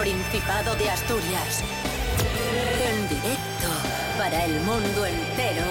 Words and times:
Principado 0.00 0.74
de 0.76 0.88
Asturias. 0.88 1.62
En 2.90 3.06
directo 3.06 3.68
para 4.16 4.46
el 4.46 4.58
mundo 4.62 5.04
entero. 5.04 5.66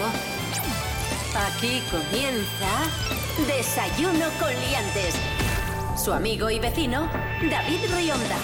Aquí 1.48 1.82
comienza 1.89 3.47
Desayuno 3.47 4.28
con 4.39 4.50
Liantes. 4.50 5.15
Su 5.97 6.14
amigo 6.14 6.47
y 6.52 6.60
vecino, 6.60 7.10
David 7.50 7.79
Rionda. 7.92 8.38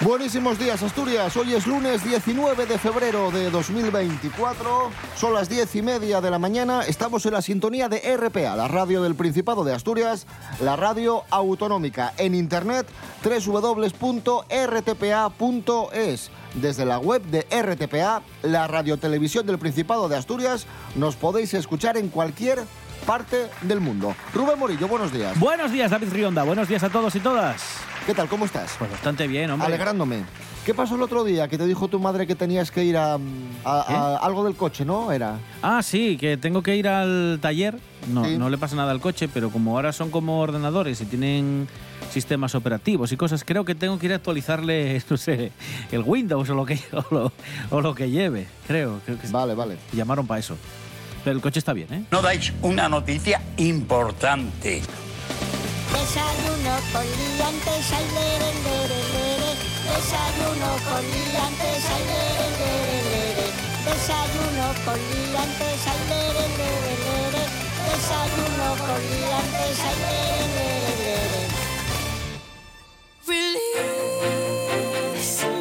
Buenísimos 0.00 0.60
días, 0.60 0.80
Asturias. 0.80 1.36
Hoy 1.36 1.54
es 1.54 1.66
lunes 1.66 2.04
19 2.04 2.66
de 2.66 2.78
febrero 2.78 3.32
de 3.32 3.50
2024. 3.50 4.90
Son 5.16 5.34
las 5.34 5.48
diez 5.48 5.74
y 5.74 5.82
media 5.82 6.20
de 6.20 6.30
la 6.30 6.38
mañana. 6.38 6.82
Estamos 6.82 7.26
en 7.26 7.32
la 7.32 7.42
sintonía 7.42 7.88
de 7.88 8.16
RPA, 8.16 8.54
la 8.54 8.68
radio 8.68 9.02
del 9.02 9.16
Principado 9.16 9.64
de 9.64 9.74
Asturias, 9.74 10.28
la 10.60 10.76
radio 10.76 11.24
autonómica. 11.30 12.14
En 12.16 12.36
internet, 12.36 12.86
www.rtpa.es. 13.22 14.30
Desde 16.54 16.84
la 16.84 16.98
web 16.98 17.22
de 17.24 17.46
RTPA, 17.50 18.22
la 18.42 18.66
radiotelevisión 18.66 19.46
del 19.46 19.58
Principado 19.58 20.08
de 20.08 20.16
Asturias, 20.16 20.66
nos 20.96 21.16
podéis 21.16 21.54
escuchar 21.54 21.96
en 21.96 22.08
cualquier 22.08 22.64
parte 23.06 23.48
del 23.62 23.80
mundo. 23.80 24.14
Rubén 24.34 24.58
Morillo, 24.58 24.88
buenos 24.88 25.12
días. 25.12 25.38
Buenos 25.38 25.72
días, 25.72 25.90
David 25.90 26.12
Rionda. 26.12 26.42
Buenos 26.42 26.68
días 26.68 26.82
a 26.82 26.90
todos 26.90 27.14
y 27.14 27.20
todas. 27.20 27.62
¿Qué 28.06 28.14
tal? 28.14 28.28
¿Cómo 28.28 28.44
estás? 28.46 28.74
Pues 28.78 28.90
bastante 28.90 29.26
bien, 29.26 29.50
hombre. 29.50 29.66
Alegrándome. 29.66 30.24
¿Qué 30.68 30.74
pasó 30.74 30.96
el 30.96 31.02
otro 31.02 31.24
día 31.24 31.48
que 31.48 31.56
te 31.56 31.64
dijo 31.66 31.88
tu 31.88 31.98
madre 31.98 32.26
que 32.26 32.34
tenías 32.34 32.70
que 32.70 32.84
ir 32.84 32.98
a, 32.98 33.14
a- 33.14 33.18
a 33.64 34.16
algo 34.18 34.44
del 34.44 34.54
coche, 34.54 34.84
no? 34.84 35.10
Era. 35.10 35.38
Ah, 35.62 35.82
sí, 35.82 36.18
que 36.18 36.36
tengo 36.36 36.62
que 36.62 36.76
ir 36.76 36.86
al 36.88 37.38
taller. 37.40 37.78
No, 38.12 38.22
Sí. 38.26 38.36
no 38.36 38.50
le 38.50 38.58
pasa 38.58 38.76
nada 38.76 38.90
al 38.92 39.00
coche, 39.00 39.28
pero 39.32 39.48
como 39.48 39.76
ahora 39.76 39.94
son 39.94 40.10
como 40.10 40.40
ordenadores 40.40 41.00
y 41.00 41.06
tienen 41.06 41.66
sistemas 42.12 42.54
operativos 42.54 43.12
y 43.12 43.16
cosas, 43.16 43.44
creo 43.44 43.64
que 43.64 43.74
tengo 43.74 43.98
que 43.98 44.04
ir 44.06 44.12
a 44.12 44.16
actualizarle, 44.16 45.02
no 45.08 45.16
sé, 45.16 45.52
el 45.90 46.02
Windows 46.02 46.50
o 46.50 46.54
lo 46.54 46.66
que, 46.66 46.78
o 46.92 47.14
lo, 47.14 47.32
o 47.70 47.80
lo 47.80 47.94
que 47.94 48.10
lleve. 48.10 48.46
Creo, 48.66 49.00
creo 49.06 49.18
que 49.18 49.26
Vale, 49.28 49.54
vale. 49.54 49.78
llamaron 49.94 50.26
para 50.26 50.40
eso. 50.40 50.54
Pero 51.24 51.34
el 51.34 51.40
coche 51.42 51.60
está 51.60 51.72
bien, 51.72 51.90
¿eh? 51.94 52.02
no 52.10 52.20
dais 52.20 52.52
una 52.60 52.90
noticia 52.90 53.40
importante. 53.56 54.82
Desayuno 55.94 56.76
con 56.92 57.04
liantes. 57.38 57.88
Desayuno 59.88 60.70
con 60.88 61.02
liantes. 61.02 61.82
Desayuno 63.84 64.66
con 64.84 64.98
liantes, 64.98 65.82
ay. 65.86 65.98
Desayuno 67.88 68.68
con 68.86 69.00
liantes, 69.10 69.78
ay. 69.88 69.96
Release 73.26 74.58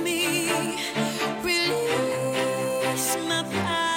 me, 0.04 0.20
release. 1.44 3.18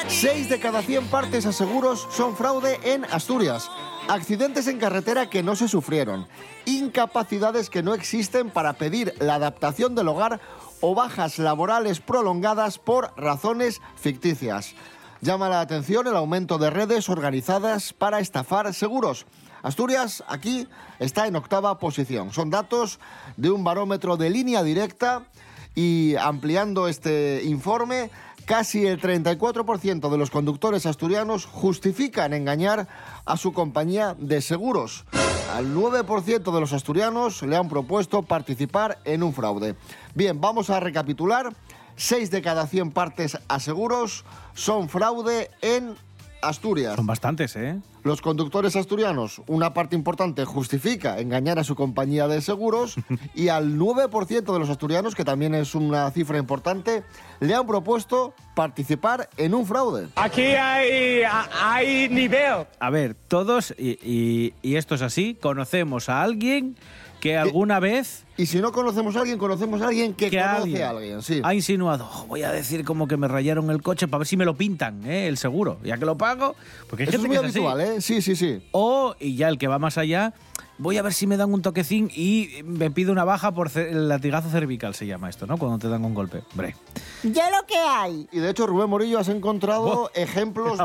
Seis 0.09 0.49
de 0.49 0.59
cada 0.61 0.83
100 0.83 1.07
partes 1.09 1.47
a 1.47 1.53
seguros 1.53 2.07
son 2.11 2.37
fraude 2.37 2.79
en 2.83 3.05
Asturias. 3.07 3.71
Accidentes 4.11 4.67
en 4.67 4.81
carretera 4.81 5.31
que 5.31 5.45
no 5.45 5.55
se 5.55 5.69
sufrieron. 5.69 6.27
Incapacidades 6.65 7.71
que 7.71 7.85
no 7.85 7.95
existen 7.95 8.51
para 8.51 8.73
pedir 8.73 9.15
la 9.21 9.37
adaptación 9.37 9.95
del 9.95 10.09
hogar 10.09 10.41
o 10.81 10.97
bajas 10.97 11.39
laborales 11.39 12.01
prolongadas 12.01 12.81
por 12.81 13.13
razones 13.17 13.81
ficticias. 13.95 14.75
Llama 15.21 15.49
la 15.49 15.61
atención 15.61 16.09
el 16.09 16.17
aumento 16.17 16.59
de 16.59 16.71
redes 16.71 17.09
organizadas 17.09 17.93
para 17.93 18.19
estafar 18.19 18.75
seguros. 18.75 19.27
Asturias 19.63 20.25
aquí 20.27 20.67
está 20.99 21.29
en 21.29 21.37
octava 21.37 21.79
posición. 21.79 22.33
Son 22.33 22.51
datos 22.51 22.99
de 23.37 23.53
un 23.53 23.63
barómetro 23.63 24.17
de 24.17 24.29
línea 24.29 24.65
directa 24.65 25.23
y 25.77 26.17
ampliando 26.17 26.89
este 26.89 27.43
informe, 27.45 28.11
casi 28.51 28.85
el 28.85 29.01
34% 29.01 30.11
de 30.11 30.19
los 30.19 30.29
conductores 30.29 30.85
asturianos 30.85 31.47
justifican 31.47 32.33
engañar 32.33 32.89
a 33.25 33.37
su 33.37 33.53
compañía 33.53 34.17
de 34.19 34.41
seguros. 34.41 35.05
Al 35.55 35.73
9% 35.73 36.53
de 36.53 36.61
los 36.61 36.73
asturianos 36.73 37.43
le 37.43 37.55
han 37.55 37.69
propuesto 37.69 38.23
participar 38.23 38.99
en 39.05 39.23
un 39.23 39.35
fraude. 39.35 39.77
Bien, 40.17 40.41
vamos 40.41 40.69
a 40.69 40.81
recapitular. 40.81 41.55
6 41.95 42.33
de 42.33 42.43
cada 42.43 42.67
100 42.67 42.91
partes 42.91 43.39
a 43.47 43.61
seguros 43.61 44.25
son 44.55 44.89
fraude 44.89 45.49
en 45.63 45.95
Asturias. 46.43 46.97
Son 46.97 47.07
bastantes, 47.07 47.55
¿eh? 47.57 47.79
Los 48.03 48.23
conductores 48.23 48.77
asturianos, 48.77 49.43
una 49.47 49.75
parte 49.75 49.95
importante, 49.95 50.45
justifica 50.45 51.19
engañar 51.21 51.59
a 51.59 51.65
su 51.65 51.75
compañía 51.75 52.29
de 52.29 52.41
seguros 52.41 52.95
y 53.35 53.49
al 53.49 53.77
9% 53.79 54.53
de 54.53 54.59
los 54.59 54.71
asturianos, 54.71 55.15
que 55.15 55.25
también 55.25 55.55
es 55.55 55.75
una 55.75 56.11
cifra 56.11 56.39
importante, 56.39 57.03
le 57.41 57.55
han 57.55 57.67
propuesto 57.67 58.35
participar 58.55 59.29
en 59.37 59.55
un 59.55 59.67
fraude. 59.67 60.09
Aquí 60.17 60.43
hay, 60.43 61.23
hay 61.63 62.09
nivel. 62.09 62.67
A 62.79 62.91
ver, 62.91 63.15
todos, 63.15 63.75
y, 63.79 63.99
y- 64.03 64.55
y 64.63 64.77
esto 64.77 64.95
es 64.95 65.03
así, 65.03 65.35
conocemos 65.41 66.09
a 66.09 66.23
alguien 66.23 66.77
que 67.21 67.37
alguna 67.37 67.79
vez 67.81 68.25
Y 68.37 68.47
si 68.47 68.59
no 68.61 68.73
conocemos 68.73 69.15
a 69.17 69.21
alguien, 69.21 69.39
conocemos 69.39 69.81
a 69.83 69.89
alguien 69.89 70.15
que, 70.15 70.31
que 70.31 70.39
conoce 70.39 70.57
alguien, 70.63 70.83
a 70.83 70.91
alguien. 70.91 71.23
Sí. 71.23 71.41
ha 71.45 71.55
insinuado, 71.55 72.09
"Oh, 72.13 72.27
voy 72.27 72.43
a 72.43 72.51
decir 72.51 72.85
como 72.85 73.07
que 73.07 73.17
me 73.17 73.29
rayaron 73.29 73.71
el 73.71 73.83
coche 73.83 74.09
para 74.09 74.19
ver 74.21 74.27
si 74.27 74.37
me 74.37 74.45
lo 74.45 74.57
pintan, 74.57 75.05
¿eh? 75.05 75.29
el 75.29 75.37
seguro, 75.37 75.79
ya 75.85 75.99
que 75.99 76.07
lo 76.07 76.17
pago, 76.17 76.57
porque 76.89 77.03
hay 77.05 77.09
Eso 77.11 77.19
es 77.19 77.27
muy 77.27 77.37
es 77.37 77.43
así. 77.43 77.59
habitual, 77.59 77.81
¿eh? 77.81 78.01
Sí, 78.01 78.23
sí, 78.23 78.35
sí. 78.35 78.63
O, 78.73 79.15
y 79.21 79.37
ya 79.37 79.49
el 79.49 79.59
que 79.59 79.69
va 79.69 79.79
más 79.79 79.99
allá, 79.99 80.33
voy 80.81 80.97
a 80.97 81.03
ver 81.03 81.13
si 81.13 81.27
me 81.27 81.37
dan 81.37 81.53
un 81.53 81.61
toquecín 81.63 82.11
y 82.15 82.63
me 82.65 82.91
pido 82.91 83.13
una 83.13 83.25
baja 83.25 83.53
por 83.53 83.71
el 83.77 84.09
latigazo 84.09 84.49
cervical, 84.49 84.95
se 84.95 85.07
llama 85.07 85.29
esto, 85.29 85.47
¿no? 85.47 85.59
Cuando 85.59 85.79
te 85.79 85.89
dan 85.89 86.05
un 86.05 86.15
golpe. 86.15 86.43
Hombre, 86.53 86.75
Ya 87.23 87.51
lo 87.51 87.67
que 87.67 87.77
hay. 87.77 88.27
Y 88.33 88.39
de 88.39 88.51
hecho, 88.51 88.67
Rubén 88.67 88.89
Morillo, 88.89 89.19
has 89.19 89.29
encontrado 89.29 89.81
Oh, 89.81 90.11
ejemplos 90.15 90.79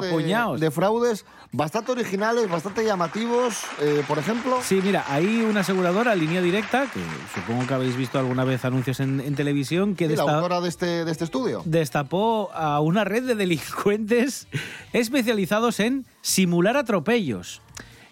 de, 0.59 0.71
fraudes 0.71 1.25
bastante 1.51 1.93
originales, 1.93 2.49
bastante 2.49 2.83
llamativos. 2.83 3.63
Eh, 3.81 4.03
por 4.07 4.19
ejemplo, 4.19 4.59
Sí, 4.61 4.81
mira, 4.83 5.05
hay 5.07 5.41
una 5.41 5.61
aseguradora, 5.61 6.13
línea 6.13 6.41
directa, 6.41 6.87
que 6.93 6.99
supongo 7.33 7.65
que 7.65 7.73
habéis 7.73 7.95
visto 7.95 8.19
alguna 8.19 8.43
vez 8.43 8.65
anuncios 8.65 8.99
en, 8.99 9.21
en 9.21 9.35
televisión, 9.35 9.95
que 9.95 10.09
sí, 10.09 10.15
la 10.17 10.23
autora 10.23 10.59
de 10.59 10.67
este, 10.69 11.05
de 11.05 11.11
este 11.11 11.23
estudio. 11.23 11.61
destapó 11.65 12.51
a 12.53 12.81
una 12.81 13.05
red 13.05 13.23
de 13.23 13.35
delincuentes 13.35 14.47
especializados 14.93 15.79
en 15.79 16.05
simular 16.21 16.75
atropellos. 16.75 17.61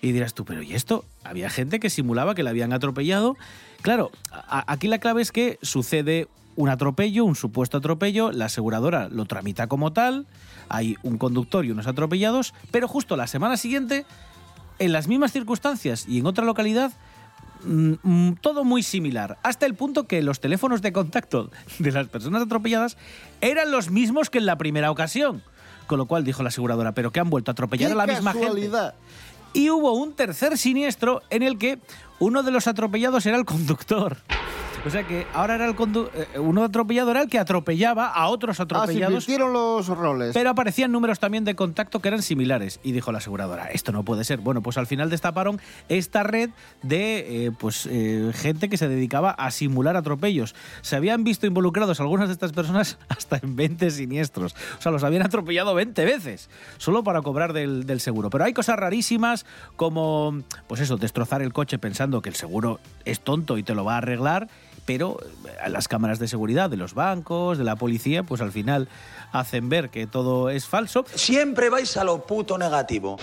Y 0.03 0.11
dirás 0.11 0.33
tú, 0.33 0.43
pero 0.43 0.61
¿y 0.61 0.73
esto? 0.73 1.05
Había 1.23 1.49
gente 1.49 1.79
que 1.79 1.89
simulaba 1.89 2.35
que 2.35 2.43
le 2.43 2.49
habían 2.49 2.73
atropellado. 2.73 3.37
Claro, 3.81 4.11
aquí 4.49 4.89
la 4.89 4.99
clave 4.99 5.21
es 5.21 5.31
que 5.31 5.57
sucede 5.61 6.27
un 6.57 6.67
atropello, 6.67 7.23
un 7.23 7.37
supuesto 7.37 7.77
atropello, 7.77 8.33
la 8.33 8.45
aseguradora 8.45 9.07
lo 9.07 9.23
tramita 9.23 9.67
como 9.67 9.93
tal, 9.93 10.27
hay 10.67 10.97
un 11.03 11.17
conductor 11.17 11.63
y 11.63 11.71
unos 11.71 11.87
atropellados, 11.87 12.53
pero 12.69 12.89
justo 12.89 13.15
la 13.15 13.27
semana 13.27 13.55
siguiente, 13.55 14.05
en 14.77 14.91
las 14.91 15.07
mismas 15.07 15.31
circunstancias 15.31 16.05
y 16.05 16.19
en 16.19 16.25
otra 16.25 16.43
localidad, 16.43 16.91
mm, 17.63 17.93
mm, 18.03 18.35
todo 18.41 18.65
muy 18.65 18.83
similar, 18.83 19.37
hasta 19.41 19.65
el 19.65 19.73
punto 19.73 20.05
que 20.05 20.21
los 20.21 20.41
teléfonos 20.41 20.81
de 20.81 20.91
contacto 20.91 21.49
de 21.79 21.91
las 21.93 22.09
personas 22.09 22.41
atropelladas 22.41 22.97
eran 23.39 23.71
los 23.71 23.89
mismos 23.89 24.29
que 24.29 24.39
en 24.39 24.47
la 24.47 24.57
primera 24.57 24.91
ocasión. 24.91 25.43
Con 25.87 25.97
lo 25.97 26.05
cual 26.05 26.23
dijo 26.23 26.43
la 26.43 26.49
aseguradora, 26.49 26.93
pero 26.93 27.11
que 27.11 27.19
han 27.19 27.29
vuelto 27.29 27.51
a 27.51 27.53
atropellar 27.53 27.89
¡Qué 27.89 27.93
a 27.93 27.95
la 27.97 28.07
misma 28.07 28.31
gente. 28.31 28.71
Y 29.53 29.69
hubo 29.69 29.93
un 29.93 30.13
tercer 30.13 30.57
siniestro 30.57 31.21
en 31.29 31.43
el 31.43 31.57
que 31.57 31.79
uno 32.19 32.41
de 32.43 32.51
los 32.51 32.67
atropellados 32.67 33.25
era 33.25 33.37
el 33.37 33.45
conductor. 33.45 34.17
O 34.85 34.89
sea 34.89 35.07
que 35.07 35.25
ahora 35.33 35.55
era 35.55 35.65
el 35.65 35.75
condu 35.75 36.09
eh, 36.13 36.39
uno 36.39 36.63
atropellado 36.63 37.11
era 37.11 37.21
el 37.21 37.29
que 37.29 37.39
atropellaba 37.39 38.07
a 38.07 38.27
otros 38.27 38.55
Ah, 38.55 38.57
se 38.57 38.63
atropellados. 38.63 39.13
invirtieron 39.13 39.53
los 39.53 39.87
roles. 39.87 40.33
Pero 40.33 40.49
aparecían 40.49 40.91
números 40.91 41.19
también 41.19 41.45
de 41.45 41.55
contacto 41.55 42.01
que 42.01 42.09
eran 42.09 42.21
similares. 42.21 42.81
Y 42.83 42.91
dijo 42.91 43.11
la 43.13 43.19
aseguradora, 43.19 43.67
esto 43.67 43.93
no 43.93 44.03
puede 44.03 44.25
ser. 44.25 44.39
Bueno, 44.39 44.61
pues 44.61 44.77
al 44.77 44.85
final 44.85 45.09
destaparon 45.09 45.61
esta 45.87 46.23
red 46.23 46.49
de 46.81 47.45
eh, 47.45 47.51
pues, 47.57 47.87
eh, 47.89 48.31
gente 48.35 48.67
que 48.67 48.75
se 48.77 48.89
dedicaba 48.89 49.31
a 49.31 49.51
simular 49.51 49.95
atropellos. 49.95 50.53
Se 50.81 50.97
habían 50.97 51.23
visto 51.23 51.47
involucrados 51.47 52.01
algunas 52.01 52.27
de 52.27 52.33
estas 52.33 52.51
personas 52.51 52.97
hasta 53.07 53.39
en 53.41 53.55
20 53.55 53.89
siniestros. 53.89 54.53
O 54.77 54.81
sea, 54.81 54.91
los 54.91 55.03
habían 55.05 55.23
atropellado 55.23 55.73
20 55.75 56.03
veces, 56.03 56.49
solo 56.77 57.03
para 57.05 57.21
cobrar 57.21 57.53
del, 57.53 57.85
del 57.85 58.01
seguro. 58.01 58.29
Pero 58.29 58.43
hay 58.43 58.51
cosas 58.53 58.77
rarísimas 58.77 59.45
como, 59.77 60.41
pues 60.67 60.81
eso, 60.81 60.97
destrozar 60.97 61.41
el 61.41 61.53
coche 61.53 61.77
pensando 61.79 62.21
que 62.21 62.27
el 62.29 62.35
seguro 62.35 62.81
es 63.05 63.21
tonto 63.21 63.57
y 63.57 63.63
te 63.63 63.75
lo 63.75 63.85
va 63.85 63.93
a 63.95 63.97
arreglar 63.99 64.49
pero 64.85 65.17
eh, 65.21 65.69
las 65.69 65.87
cámaras 65.87 66.19
de 66.19 66.27
seguridad 66.27 66.69
de 66.69 66.77
los 66.77 66.93
bancos, 66.93 67.57
de 67.57 67.63
la 67.63 67.75
policía, 67.75 68.23
pues 68.23 68.41
al 68.41 68.51
final 68.51 68.87
hacen 69.31 69.69
ver 69.69 69.89
que 69.89 70.07
todo 70.07 70.49
es 70.49 70.65
falso. 70.65 71.05
Siempre 71.15 71.69
vais 71.69 71.97
a 71.97 72.03
lo 72.03 72.25
puto 72.25 72.57
negativo. 72.57 73.17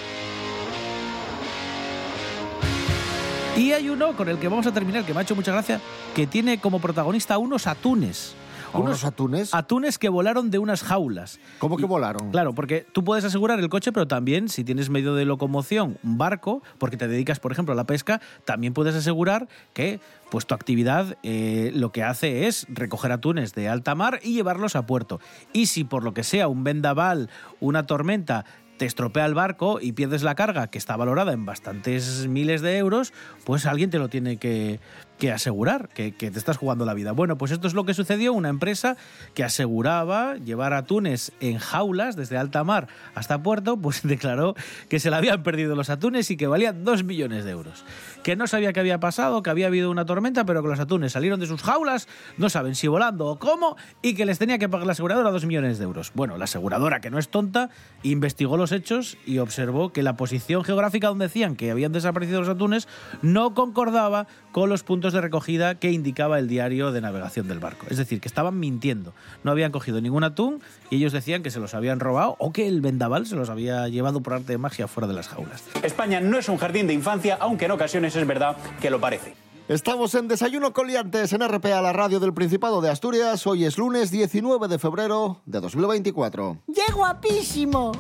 Y 3.56 3.72
hay 3.72 3.90
uno 3.90 4.16
con 4.16 4.28
el 4.28 4.38
que 4.38 4.48
vamos 4.48 4.66
a 4.66 4.72
terminar, 4.72 5.04
que 5.04 5.12
me 5.12 5.20
ha 5.20 5.22
hecho 5.22 5.34
mucha 5.34 5.52
gracia, 5.52 5.80
que 6.14 6.26
tiene 6.26 6.60
como 6.60 6.80
protagonista 6.80 7.36
unos 7.36 7.66
atunes. 7.66 8.34
¿A 8.72 8.78
unos 8.78 9.05
atunes? 9.05 9.52
Atunes 9.55 9.99
que 9.99 10.08
volaron 10.08 10.50
de 10.50 10.58
unas 10.58 10.82
jaulas. 10.82 11.40
¿Cómo 11.58 11.76
que 11.76 11.82
Y- 11.84 11.87
volaron? 11.87 12.31
Claro, 12.31 12.55
porque 12.55 12.87
tú 12.93 13.02
puedes 13.02 13.25
asegurar 13.25 13.58
el 13.58 13.69
coche, 13.69 13.90
pero 13.93 14.06
también 14.06 14.49
si 14.49 14.62
tienes 14.64 14.90
medio 14.90 15.14
de 15.14 15.25
locomoción, 15.25 15.99
un 16.05 16.19
barco, 16.19 16.62
porque 16.78 16.96
te 16.96 17.08
dedicas, 17.08 17.40
por 17.40 17.50
ejemplo, 17.52 17.72
a 17.72 17.76
la 17.76 17.84
pesca, 17.84 18.20
también 18.44 18.72
puedes 18.72 18.94
asegurar 18.94 19.49
que 19.72 20.00
pues 20.31 20.46
tu 20.46 20.55
actividad 20.55 21.17
eh, 21.25 21.72
lo 21.75 21.90
que 21.90 22.05
hace 22.05 22.46
es 22.46 22.67
recoger 22.69 23.11
atunes 23.11 23.55
de 23.55 23.69
alta 23.69 23.94
mar 23.96 24.20
y 24.22 24.34
llevarlos 24.34 24.76
a 24.76 24.87
puerto. 24.87 25.20
Y 25.52 25.66
si 25.66 25.82
por 25.82 26.05
lo 26.05 26.14
que 26.14 26.23
sea 26.23 26.46
un 26.46 26.62
vendaval, 26.62 27.28
una 27.58 27.87
tormenta 27.87 28.44
te 28.78 28.87
estropea 28.87 29.26
el 29.26 29.34
barco 29.34 29.78
y 29.78 29.93
pierdes 29.93 30.23
la 30.23 30.34
carga, 30.34 30.69
que 30.69 30.78
está 30.78 30.96
valorada 30.96 31.32
en 31.34 31.44
bastantes 31.44 32.26
miles 32.28 32.62
de 32.62 32.78
euros, 32.78 33.12
pues 33.44 33.66
alguien 33.66 33.90
te 33.90 33.99
lo 33.99 34.08
tiene 34.08 34.38
que, 34.38 34.81
que 35.20 35.31
asegurar, 35.31 35.90
que, 35.90 36.11
te 36.12 36.26
estás 36.26 36.56
jugando 36.56 36.87
la 36.87 36.94
vida. 36.94 37.12
Bueno, 37.12 37.37
pues 37.37 37.52
esto 37.52 37.69
es 37.69 37.75
lo 37.75 37.84
que 37.84 37.93
sucedió, 37.93 38.32
una 38.32 38.49
empresa 38.49 38.96
que 39.34 39.44
aseguraba 39.44 40.37
llevar 40.37 40.72
atunes 40.72 41.32
en 41.40 41.58
jaulas 41.58 42.17
desde 42.17 42.38
alta 42.38 42.64
mar 42.64 42.88
hasta 43.14 43.43
puerto, 43.43 43.76
pues 43.76 44.02
declaró 44.02 44.55
que 44.88 44.99
se 44.99 45.11
le 45.11 45.17
habían 45.17 45.43
perdido 45.43 45.76
los 45.76 45.90
atunes 45.90 46.31
y 46.31 46.38
que 46.38 46.46
valían 46.46 46.84
dos 46.84 47.05
millones 47.05 47.44
de 47.44 47.50
euros. 47.50 47.84
Que 48.25 48.34
no 48.34 48.46
sabía 48.46 48.72
qué 48.72 48.81
había 48.81 48.99
pasado, 48.99 49.43
que 49.43 49.50
había 49.50 49.67
habido 49.67 49.90
una 49.90 50.06
tormenta, 50.06 50.44
pero 50.46 50.62
que 50.62 50.69
los 50.69 50.81
atunes 50.81 51.12
salieron 51.12 51.38
de 51.38 51.46
sus 51.46 51.62
jaulas, 51.62 52.08
no 52.38 52.49
saben 52.49 52.75
si 52.75 52.88
volando 52.88 53.26
o 53.26 53.38
cómo, 53.38 53.76
y 54.00 54.14
que 54.14 54.25
les 54.25 54.38
tenía 54.38 54.58
que 54.58 54.70
pagar 54.70 54.87
la 54.87 54.93
aseguradora 54.93 55.31
dos 55.31 55.44
millones 55.44 55.78
de 55.78 55.84
euros. 55.84 56.12
Bueno, 56.14 56.38
la 56.38 56.44
aseguradora, 56.44 57.00
que 57.00 57.11
no 57.11 57.19
es 57.19 57.28
tonta, 57.28 57.69
investigó 58.02 58.56
los 58.56 58.73
hechos 58.73 59.19
y 59.26 59.37
observó 59.38 59.93
que 59.93 60.02
la 60.02 60.16
posición 60.16 60.64
geográfica 60.64 61.08
donde 61.08 61.26
decían 61.26 61.56
que 61.56 61.70
habían 61.70 61.93
desaparecido 61.93 62.40
los 62.40 62.49
atunes 62.49 62.88
no 63.20 63.52
concordaba 63.52 64.26
con 64.52 64.70
los 64.70 64.82
puntos 64.82 65.09
de 65.12 65.20
recogida 65.20 65.74
que 65.76 65.90
indicaba 65.90 66.38
el 66.38 66.48
diario 66.48 66.92
de 66.92 67.00
navegación 67.00 67.48
del 67.48 67.58
barco. 67.58 67.86
Es 67.90 67.96
decir, 67.96 68.20
que 68.20 68.28
estaban 68.28 68.58
mintiendo. 68.58 69.12
No 69.44 69.50
habían 69.50 69.72
cogido 69.72 70.00
ningún 70.00 70.24
atún 70.24 70.60
y 70.90 70.96
ellos 70.96 71.12
decían 71.12 71.42
que 71.42 71.50
se 71.50 71.60
los 71.60 71.74
habían 71.74 72.00
robado 72.00 72.36
o 72.38 72.52
que 72.52 72.66
el 72.66 72.80
vendaval 72.80 73.26
se 73.26 73.36
los 73.36 73.50
había 73.50 73.88
llevado 73.88 74.20
por 74.20 74.34
arte 74.34 74.52
de 74.52 74.58
magia 74.58 74.88
fuera 74.88 75.06
de 75.06 75.14
las 75.14 75.28
jaulas. 75.28 75.64
España 75.82 76.20
no 76.20 76.38
es 76.38 76.48
un 76.48 76.56
jardín 76.56 76.86
de 76.86 76.94
infancia, 76.94 77.36
aunque 77.40 77.66
en 77.66 77.72
ocasiones 77.72 78.14
es 78.16 78.26
verdad 78.26 78.56
que 78.80 78.90
lo 78.90 79.00
parece. 79.00 79.34
Estamos 79.68 80.16
en 80.16 80.26
Desayuno 80.26 80.72
con 80.72 80.88
Liantes 80.88 81.32
en 81.32 81.46
RPA, 81.46 81.80
la 81.80 81.92
radio 81.92 82.18
del 82.18 82.34
Principado 82.34 82.80
de 82.80 82.90
Asturias. 82.90 83.46
Hoy 83.46 83.64
es 83.64 83.78
lunes 83.78 84.10
19 84.10 84.66
de 84.66 84.80
febrero 84.80 85.42
de 85.46 85.60
2024. 85.60 86.58
¡Qué 86.74 86.92
guapísimo! 86.92 87.92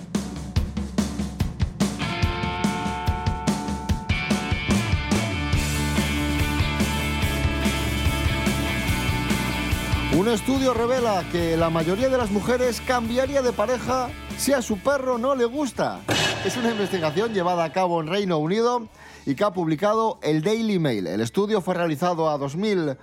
Un 10.16 10.26
estudio 10.26 10.74
revela 10.74 11.24
que 11.30 11.56
la 11.56 11.70
mayoría 11.70 12.08
de 12.08 12.18
las 12.18 12.32
mujeres 12.32 12.82
cambiaría 12.84 13.42
de 13.42 13.52
pareja 13.52 14.08
si 14.36 14.52
a 14.52 14.60
su 14.60 14.76
perro 14.78 15.18
no 15.18 15.36
le 15.36 15.44
gusta. 15.44 16.00
Es 16.44 16.56
una 16.56 16.72
investigación 16.72 17.32
llevada 17.32 17.62
a 17.62 17.72
cabo 17.72 18.00
en 18.00 18.08
Reino 18.08 18.38
Unido 18.38 18.88
y 19.24 19.36
que 19.36 19.44
ha 19.44 19.52
publicado 19.52 20.18
el 20.22 20.42
Daily 20.42 20.80
Mail. 20.80 21.06
El 21.06 21.20
estudio 21.20 21.60
fue 21.60 21.74
realizado 21.74 22.28
a 22.28 22.36
2.000 22.38 22.96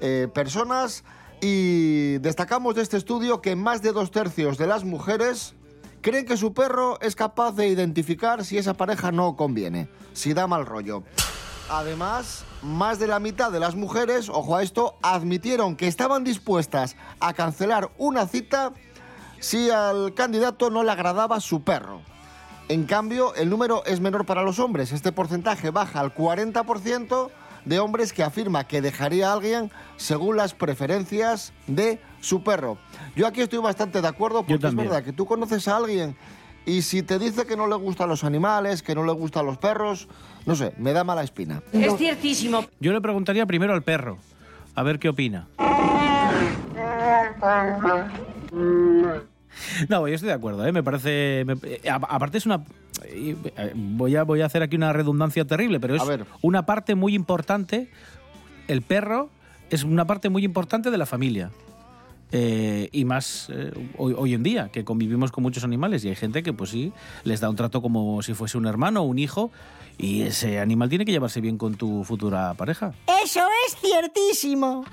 eh, 0.00 0.28
personas 0.32 1.04
y 1.42 2.16
destacamos 2.18 2.74
de 2.74 2.82
este 2.82 2.96
estudio 2.96 3.42
que 3.42 3.56
más 3.56 3.82
de 3.82 3.92
dos 3.92 4.10
tercios 4.10 4.56
de 4.56 4.66
las 4.66 4.84
mujeres 4.84 5.54
creen 6.00 6.24
que 6.24 6.38
su 6.38 6.54
perro 6.54 6.98
es 7.02 7.14
capaz 7.14 7.52
de 7.52 7.68
identificar 7.68 8.42
si 8.42 8.56
esa 8.56 8.72
pareja 8.72 9.12
no 9.12 9.36
conviene, 9.36 9.88
si 10.14 10.32
da 10.32 10.46
mal 10.46 10.64
rollo. 10.64 11.02
Además, 11.70 12.44
más 12.62 12.98
de 12.98 13.06
la 13.06 13.18
mitad 13.18 13.50
de 13.50 13.60
las 13.60 13.74
mujeres, 13.74 14.28
ojo 14.28 14.56
a 14.56 14.62
esto, 14.62 14.96
admitieron 15.02 15.76
que 15.76 15.86
estaban 15.86 16.22
dispuestas 16.22 16.96
a 17.20 17.32
cancelar 17.32 17.90
una 17.96 18.26
cita 18.26 18.72
si 19.40 19.70
al 19.70 20.14
candidato 20.14 20.70
no 20.70 20.82
le 20.82 20.90
agradaba 20.90 21.40
su 21.40 21.62
perro. 21.62 22.02
En 22.68 22.84
cambio, 22.84 23.34
el 23.34 23.50
número 23.50 23.84
es 23.84 24.00
menor 24.00 24.24
para 24.26 24.42
los 24.42 24.58
hombres. 24.58 24.92
Este 24.92 25.12
porcentaje 25.12 25.70
baja 25.70 26.00
al 26.00 26.14
40% 26.14 27.30
de 27.64 27.78
hombres 27.78 28.12
que 28.12 28.22
afirma 28.22 28.64
que 28.64 28.82
dejaría 28.82 29.30
a 29.30 29.32
alguien 29.34 29.70
según 29.96 30.36
las 30.36 30.54
preferencias 30.54 31.52
de 31.66 32.00
su 32.20 32.42
perro. 32.42 32.78
Yo 33.16 33.26
aquí 33.26 33.40
estoy 33.40 33.58
bastante 33.58 34.02
de 34.02 34.08
acuerdo 34.08 34.44
porque 34.44 34.66
es 34.66 34.74
verdad 34.74 35.02
que 35.02 35.12
tú 35.12 35.26
conoces 35.26 35.66
a 35.68 35.76
alguien 35.76 36.16
y 36.66 36.82
si 36.82 37.02
te 37.02 37.18
dice 37.18 37.46
que 37.46 37.56
no 37.56 37.66
le 37.66 37.76
gustan 37.76 38.08
los 38.08 38.24
animales, 38.24 38.82
que 38.82 38.94
no 38.94 39.04
le 39.04 39.12
gustan 39.12 39.46
los 39.46 39.58
perros, 39.58 40.08
no 40.46 40.54
sé, 40.54 40.72
me 40.78 40.92
da 40.92 41.04
mala 41.04 41.22
espina. 41.22 41.62
Es 41.72 41.96
ciertísimo. 41.96 42.64
Yo 42.80 42.92
le 42.92 43.00
preguntaría 43.00 43.46
primero 43.46 43.72
al 43.74 43.82
perro, 43.82 44.18
a 44.74 44.82
ver 44.82 44.98
qué 44.98 45.08
opina. 45.08 45.46
No, 49.88 50.08
yo 50.08 50.14
estoy 50.14 50.28
de 50.28 50.34
acuerdo, 50.34 50.66
¿eh? 50.66 50.72
me 50.72 50.82
parece... 50.82 51.44
me- 51.46 51.54
eh, 51.62 51.80
a- 51.88 51.94
aparte 51.96 52.38
es 52.38 52.46
una... 52.46 52.64
eh, 53.04 53.36
Voy 53.74 54.16
a, 54.16 54.24
voy 54.24 54.40
a 54.40 54.46
hacer 54.46 54.62
aquí 54.62 54.76
una 54.76 54.92
redundancia 54.92 55.44
terrible, 55.44 55.78
pero 55.80 55.94
es 55.94 56.02
A 56.02 56.04
ver. 56.06 56.26
una 56.42 56.66
parte 56.66 56.94
muy 56.94 57.14
importante. 57.14 57.88
El 58.68 58.82
perro 58.82 59.30
es 59.70 59.84
una 59.84 60.06
parte 60.06 60.28
muy 60.28 60.44
importante 60.44 60.90
de 60.90 60.98
la 60.98 61.06
familia. 61.06 61.50
Eh, 62.36 62.88
y 62.90 63.04
más 63.04 63.48
eh, 63.48 63.70
hoy, 63.96 64.12
hoy 64.18 64.34
en 64.34 64.42
día, 64.42 64.68
que 64.72 64.84
convivimos 64.84 65.30
con 65.30 65.44
muchos 65.44 65.62
animales 65.62 66.04
y 66.04 66.08
hay 66.08 66.16
gente 66.16 66.42
que 66.42 66.52
pues 66.52 66.70
sí, 66.70 66.92
les 67.22 67.38
da 67.38 67.48
un 67.48 67.54
trato 67.54 67.80
como 67.80 68.22
si 68.22 68.34
fuese 68.34 68.58
un 68.58 68.66
hermano 68.66 69.02
o 69.02 69.04
un 69.04 69.20
hijo 69.20 69.52
y 69.98 70.22
ese 70.22 70.58
animal 70.58 70.88
tiene 70.88 71.04
que 71.04 71.12
llevarse 71.12 71.40
bien 71.40 71.58
con 71.58 71.76
tu 71.76 72.02
futura 72.02 72.52
pareja. 72.54 72.92
Eso 73.22 73.40
es 73.68 73.76
ciertísimo. 73.76 74.84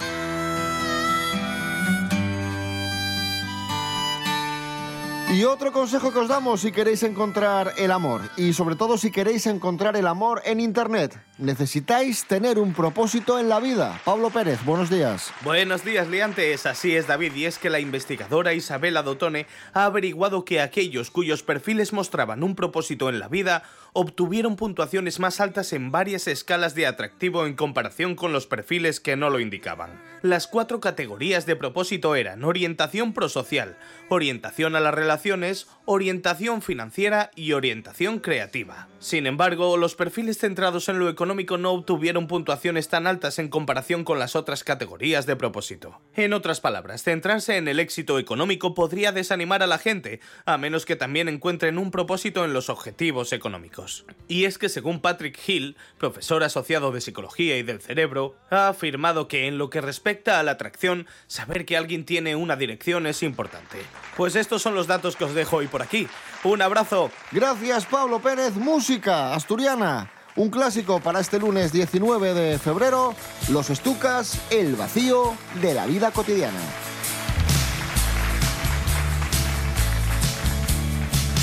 Y 5.33 5.45
otro 5.45 5.71
consejo 5.71 6.11
que 6.11 6.19
os 6.19 6.27
damos 6.27 6.61
si 6.61 6.71
queréis 6.71 7.01
encontrar 7.03 7.71
el 7.77 7.91
amor 7.91 8.21
y 8.37 8.53
sobre 8.53 8.75
todo 8.75 8.97
si 8.97 9.11
queréis 9.11 9.47
encontrar 9.47 9.95
el 9.95 10.05
amor 10.05 10.41
en 10.45 10.59
Internet. 10.59 11.17
Necesitáis 11.41 12.25
tener 12.25 12.59
un 12.59 12.71
propósito 12.71 13.39
en 13.39 13.49
la 13.49 13.59
vida. 13.59 13.99
Pablo 14.05 14.29
Pérez, 14.29 14.63
buenos 14.63 14.91
días. 14.91 15.33
Buenos 15.43 15.83
días, 15.83 16.07
liantes. 16.07 16.67
Así 16.67 16.95
es, 16.95 17.07
David, 17.07 17.33
y 17.33 17.45
es 17.45 17.57
que 17.57 17.71
la 17.71 17.79
investigadora 17.79 18.53
Isabela 18.53 19.01
Dotone 19.01 19.47
ha 19.73 19.85
averiguado 19.85 20.45
que 20.45 20.61
aquellos 20.61 21.09
cuyos 21.09 21.41
perfiles 21.41 21.93
mostraban 21.93 22.43
un 22.43 22.53
propósito 22.53 23.09
en 23.09 23.17
la 23.17 23.27
vida 23.27 23.63
obtuvieron 23.93 24.55
puntuaciones 24.55 25.19
más 25.19 25.41
altas 25.41 25.73
en 25.73 25.91
varias 25.91 26.27
escalas 26.27 26.75
de 26.75 26.85
atractivo 26.85 27.45
en 27.47 27.55
comparación 27.55 28.15
con 28.15 28.31
los 28.31 28.45
perfiles 28.45 28.99
que 28.99 29.17
no 29.17 29.29
lo 29.31 29.39
indicaban. 29.39 29.99
Las 30.21 30.47
cuatro 30.47 30.79
categorías 30.79 31.47
de 31.47 31.55
propósito 31.55 32.15
eran 32.15 32.43
orientación 32.43 33.13
prosocial, 33.13 33.77
orientación 34.09 34.75
a 34.75 34.79
las 34.79 34.93
relaciones, 34.93 35.67
orientación 35.85 36.61
financiera 36.61 37.31
y 37.35 37.51
orientación 37.51 38.19
creativa. 38.19 38.87
Sin 38.99 39.25
embargo, 39.25 39.75
los 39.75 39.95
perfiles 39.95 40.37
centrados 40.37 40.87
en 40.87 40.99
lo 40.99 41.09
económico 41.09 41.30
no 41.57 41.71
obtuvieron 41.71 42.27
puntuaciones 42.27 42.89
tan 42.89 43.07
altas 43.07 43.39
en 43.39 43.49
comparación 43.49 44.03
con 44.03 44.19
las 44.19 44.35
otras 44.35 44.63
categorías 44.63 45.25
de 45.25 45.35
propósito. 45.35 45.99
En 46.15 46.33
otras 46.33 46.61
palabras, 46.61 47.03
centrarse 47.03 47.57
en 47.57 47.67
el 47.67 47.79
éxito 47.79 48.19
económico 48.19 48.73
podría 48.73 49.11
desanimar 49.11 49.63
a 49.63 49.67
la 49.67 49.77
gente, 49.77 50.19
a 50.45 50.57
menos 50.57 50.85
que 50.85 50.95
también 50.95 51.27
encuentren 51.29 51.77
un 51.77 51.91
propósito 51.91 52.45
en 52.45 52.53
los 52.53 52.69
objetivos 52.69 53.33
económicos. 53.33 54.05
Y 54.27 54.45
es 54.45 54.57
que 54.57 54.69
según 54.69 55.01
Patrick 55.01 55.39
Hill, 55.47 55.77
profesor 55.97 56.43
asociado 56.43 56.91
de 56.91 57.01
psicología 57.01 57.57
y 57.57 57.63
del 57.63 57.81
cerebro, 57.81 58.35
ha 58.49 58.67
afirmado 58.67 59.27
que 59.27 59.47
en 59.47 59.57
lo 59.57 59.69
que 59.69 59.81
respecta 59.81 60.39
a 60.39 60.43
la 60.43 60.51
atracción, 60.51 61.07
saber 61.27 61.65
que 61.65 61.77
alguien 61.77 62.05
tiene 62.05 62.35
una 62.35 62.55
dirección 62.55 63.07
es 63.07 63.23
importante. 63.23 63.77
Pues 64.17 64.35
estos 64.35 64.61
son 64.61 64.75
los 64.75 64.87
datos 64.87 65.15
que 65.15 65.23
os 65.23 65.33
dejo 65.33 65.57
hoy 65.57 65.67
por 65.67 65.81
aquí. 65.81 66.07
Un 66.43 66.61
abrazo. 66.61 67.11
Gracias 67.31 67.85
Pablo 67.85 68.19
Pérez, 68.19 68.55
música 68.55 69.33
asturiana. 69.33 70.11
Un 70.37 70.49
clásico 70.49 71.01
para 71.01 71.19
este 71.19 71.39
lunes 71.39 71.73
19 71.73 72.33
de 72.33 72.57
febrero, 72.57 73.13
Los 73.49 73.69
Estucas, 73.69 74.37
el 74.49 74.77
vacío 74.77 75.35
de 75.61 75.73
la 75.73 75.85
vida 75.85 76.11
cotidiana. 76.11 76.59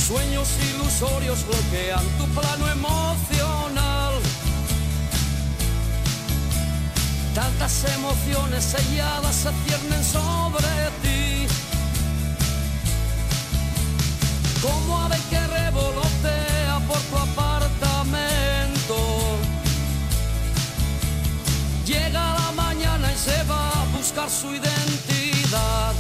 Sueños 0.07 0.49
ilusorios 0.73 1.45
bloquean 1.47 2.03
tu 2.17 2.27
plano 2.29 2.67
emocional. 2.73 4.15
Tantas 7.35 7.85
emociones 7.95 8.65
selladas 8.65 9.35
se 9.35 9.51
ciernen 9.67 10.03
sobre 10.03 10.67
ti. 11.03 11.47
Como 14.63 14.99
ave 14.99 15.19
su 24.29 24.55
identidad. 24.55 25.95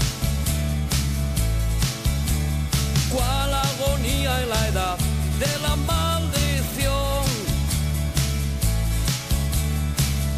Cuál 3.10 3.54
agonía 3.54 4.42
en 4.42 4.48
la 4.50 4.68
edad 4.68 4.98
de 5.38 5.58
la 5.62 5.76
maldición. 5.76 7.24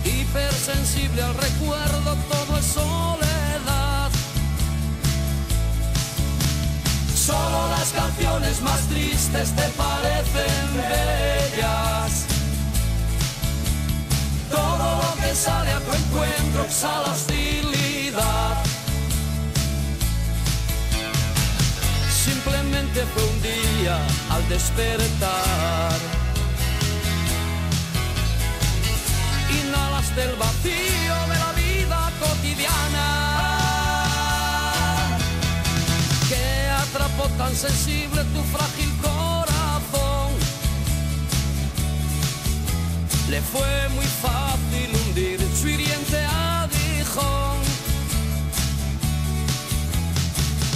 Hipersensible 0.04 1.22
al 1.22 1.34
recuerdo, 1.34 2.16
todo 2.30 2.58
es 2.58 2.66
soledad. 2.66 4.10
Solo 7.14 7.70
las 7.70 7.90
canciones 7.90 8.60
más 8.62 8.80
tristes 8.88 9.50
te 9.56 9.68
parecen 9.70 10.76
bellas 10.76 12.29
sale 15.40 15.72
a 15.72 15.80
tu 15.80 15.92
encuentro 15.92 16.64
exhala 16.64 17.12
hostilidad. 17.12 18.56
Simplemente 22.26 22.98
fue 23.12 23.24
un 23.32 23.38
día 23.42 23.96
al 24.34 24.42
despertar. 24.50 25.98
Inhalaste 29.60 30.22
el 30.28 30.34
vacío 30.36 31.16
de 31.30 31.36
la 31.44 31.52
vida 31.62 32.00
cotidiana. 32.22 33.08
Que 36.28 36.44
atrapó 36.84 37.24
tan 37.38 37.56
sensible 37.56 38.24
tu 38.34 38.42
frágil 38.54 38.92
corazón. 39.08 40.28
Le 43.30 43.40
fue 43.40 43.88
muy 43.96 44.08
fácil 44.24 44.99
su 45.54 45.68
hiriente 45.68 46.24
aguijón. 46.24 47.58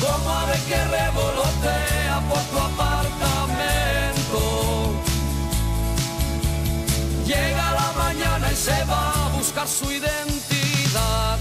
Como 0.01 0.31
ave 0.31 0.59
que 0.69 0.85
revolotea 0.85 2.21
por 2.29 2.43
tu 2.51 2.59
apartamento. 2.59 4.41
Llega 7.27 7.73
la 7.73 7.93
mañana 7.97 8.53
y 8.53 8.57
se 8.57 8.85
va 8.85 9.27
a 9.27 9.29
buscar 9.31 9.67
su 9.67 9.91
identidad. 9.91 11.39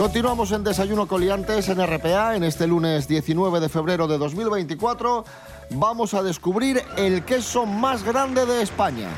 Continuamos 0.00 0.50
en 0.52 0.64
Desayuno 0.64 1.06
Coliantes 1.06 1.68
en 1.68 1.86
RPA 1.86 2.34
en 2.34 2.42
este 2.42 2.66
lunes 2.66 3.06
19 3.06 3.60
de 3.60 3.68
febrero 3.68 4.08
de 4.08 4.16
2024. 4.16 5.26
Vamos 5.72 6.14
a 6.14 6.22
descubrir 6.22 6.80
el 6.96 7.22
queso 7.22 7.66
más 7.66 8.02
grande 8.02 8.46
de 8.46 8.62
España. 8.62 9.10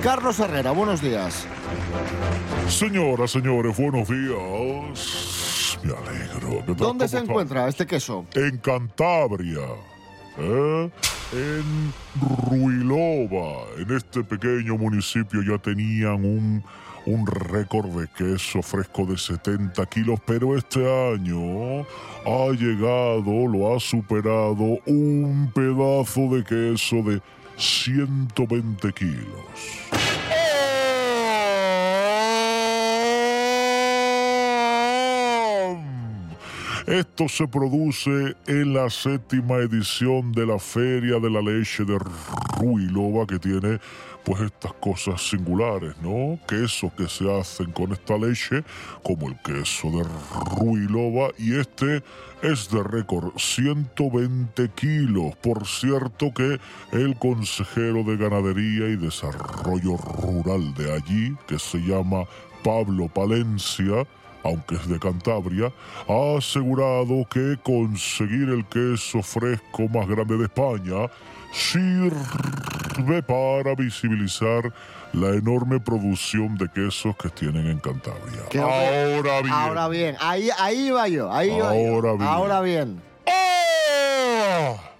Carlos 0.00 0.38
Herrera, 0.38 0.70
buenos 0.70 1.02
días. 1.02 1.44
Señoras, 2.68 3.32
señores, 3.32 3.76
buenos 3.76 4.08
días. 4.08 5.76
Me 5.82 5.92
alegro. 5.92 6.62
¿Dónde 6.68 6.84
¿Cómo 6.84 7.00
se 7.00 7.04
está? 7.06 7.18
encuentra 7.18 7.66
este 7.66 7.84
queso? 7.84 8.24
En 8.34 8.58
Cantabria. 8.58 9.66
¿eh? 10.38 10.90
En 11.32 11.92
Ruilova. 12.48 13.64
En 13.76 13.90
este 13.90 14.22
pequeño 14.22 14.78
municipio 14.78 15.42
ya 15.42 15.58
tenían 15.58 16.24
un, 16.24 16.64
un 17.08 17.26
récord 17.26 17.88
de 17.98 18.06
queso 18.08 18.60
fresco 18.60 19.06
de 19.06 19.16
70 19.16 19.86
kilos, 19.86 20.20
pero 20.26 20.56
este 20.56 20.80
año 20.80 21.80
ha 22.26 22.50
llegado, 22.52 23.46
lo 23.46 23.74
ha 23.74 23.80
superado 23.80 24.78
un 24.84 25.50
pedazo 25.54 26.28
de 26.34 26.44
queso 26.44 26.96
de 26.96 27.20
120 27.56 28.92
kilos. 28.92 29.88
Esto 36.86 37.28
se 37.28 37.46
produce 37.46 38.34
en 38.46 38.72
la 38.72 38.88
séptima 38.88 39.56
edición 39.56 40.32
de 40.32 40.46
la 40.46 40.58
Feria 40.58 41.18
de 41.18 41.30
la 41.30 41.42
Leche 41.42 41.84
de 41.84 41.98
Ruilova, 42.58 43.26
que 43.26 43.38
tiene 43.38 43.78
pues 44.28 44.42
estas 44.42 44.74
cosas 44.74 45.26
singulares, 45.26 45.94
¿no? 46.02 46.38
Quesos 46.46 46.92
que 46.92 47.08
se 47.08 47.24
hacen 47.34 47.72
con 47.72 47.92
esta 47.92 48.18
leche, 48.18 48.62
como 49.02 49.26
el 49.26 49.40
queso 49.40 49.88
de 49.90 50.04
Ruilova, 50.54 51.30
y 51.38 51.58
este 51.58 52.02
es 52.42 52.68
de 52.68 52.82
récord, 52.82 53.32
120 53.38 54.68
kilos. 54.74 55.34
Por 55.36 55.66
cierto 55.66 56.30
que 56.34 56.60
el 56.92 57.18
consejero 57.18 58.04
de 58.04 58.18
Ganadería 58.18 58.88
y 58.90 58.96
Desarrollo 58.96 59.96
Rural 59.96 60.74
de 60.74 60.92
allí, 60.92 61.34
que 61.46 61.58
se 61.58 61.78
llama 61.78 62.24
Pablo 62.62 63.08
Palencia, 63.08 64.06
aunque 64.44 64.74
es 64.74 64.86
de 64.88 64.98
Cantabria, 64.98 65.72
ha 66.06 66.36
asegurado 66.36 67.26
que 67.30 67.56
conseguir 67.62 68.50
el 68.50 68.66
queso 68.66 69.22
fresco 69.22 69.88
más 69.88 70.06
grande 70.06 70.36
de 70.36 70.44
España 70.44 71.08
sirve 72.98 73.22
para 73.22 73.74
visibilizar 73.74 74.72
la 75.12 75.28
enorme 75.28 75.80
producción 75.80 76.56
de 76.56 76.68
quesos 76.68 77.16
que 77.16 77.28
tienen 77.30 77.66
en 77.66 77.78
Cantabria. 77.78 78.44
Que, 78.50 78.58
Ahora 78.58 79.40
bien, 79.40 79.52
Ahora 79.52 79.88
bien, 79.88 80.16
ahí, 80.20 80.48
ahí 80.58 80.90
va 80.90 81.08
yo, 81.08 81.32
ahí 81.32 81.50
va 81.50 81.56
yo. 81.56 81.66
Ahora 81.66 82.12
bien. 82.12 82.28
Ahora 82.28 82.60
bien. 82.60 83.02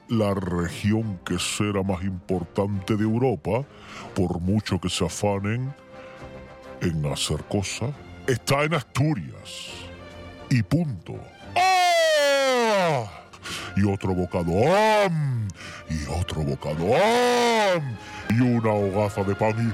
la 0.08 0.32
región 0.32 1.20
quesera 1.26 1.82
más 1.82 2.02
importante 2.02 2.96
de 2.96 3.04
Europa, 3.04 3.64
por 4.14 4.40
mucho 4.40 4.80
que 4.80 4.88
se 4.88 5.04
afanen 5.04 5.74
en 6.80 7.06
hacer 7.12 7.44
cosas, 7.44 7.90
está 8.26 8.64
en 8.64 8.74
Asturias. 8.74 9.72
Y 10.50 10.62
punto. 10.62 11.14
Y 13.78 13.84
otro 13.84 14.12
bocado. 14.12 14.50
Y 15.88 16.04
otro 16.20 16.42
bocado. 16.42 16.96
Y 18.28 18.40
una 18.40 18.72
hogaza 18.72 19.22
de 19.22 19.36
pan. 19.36 19.72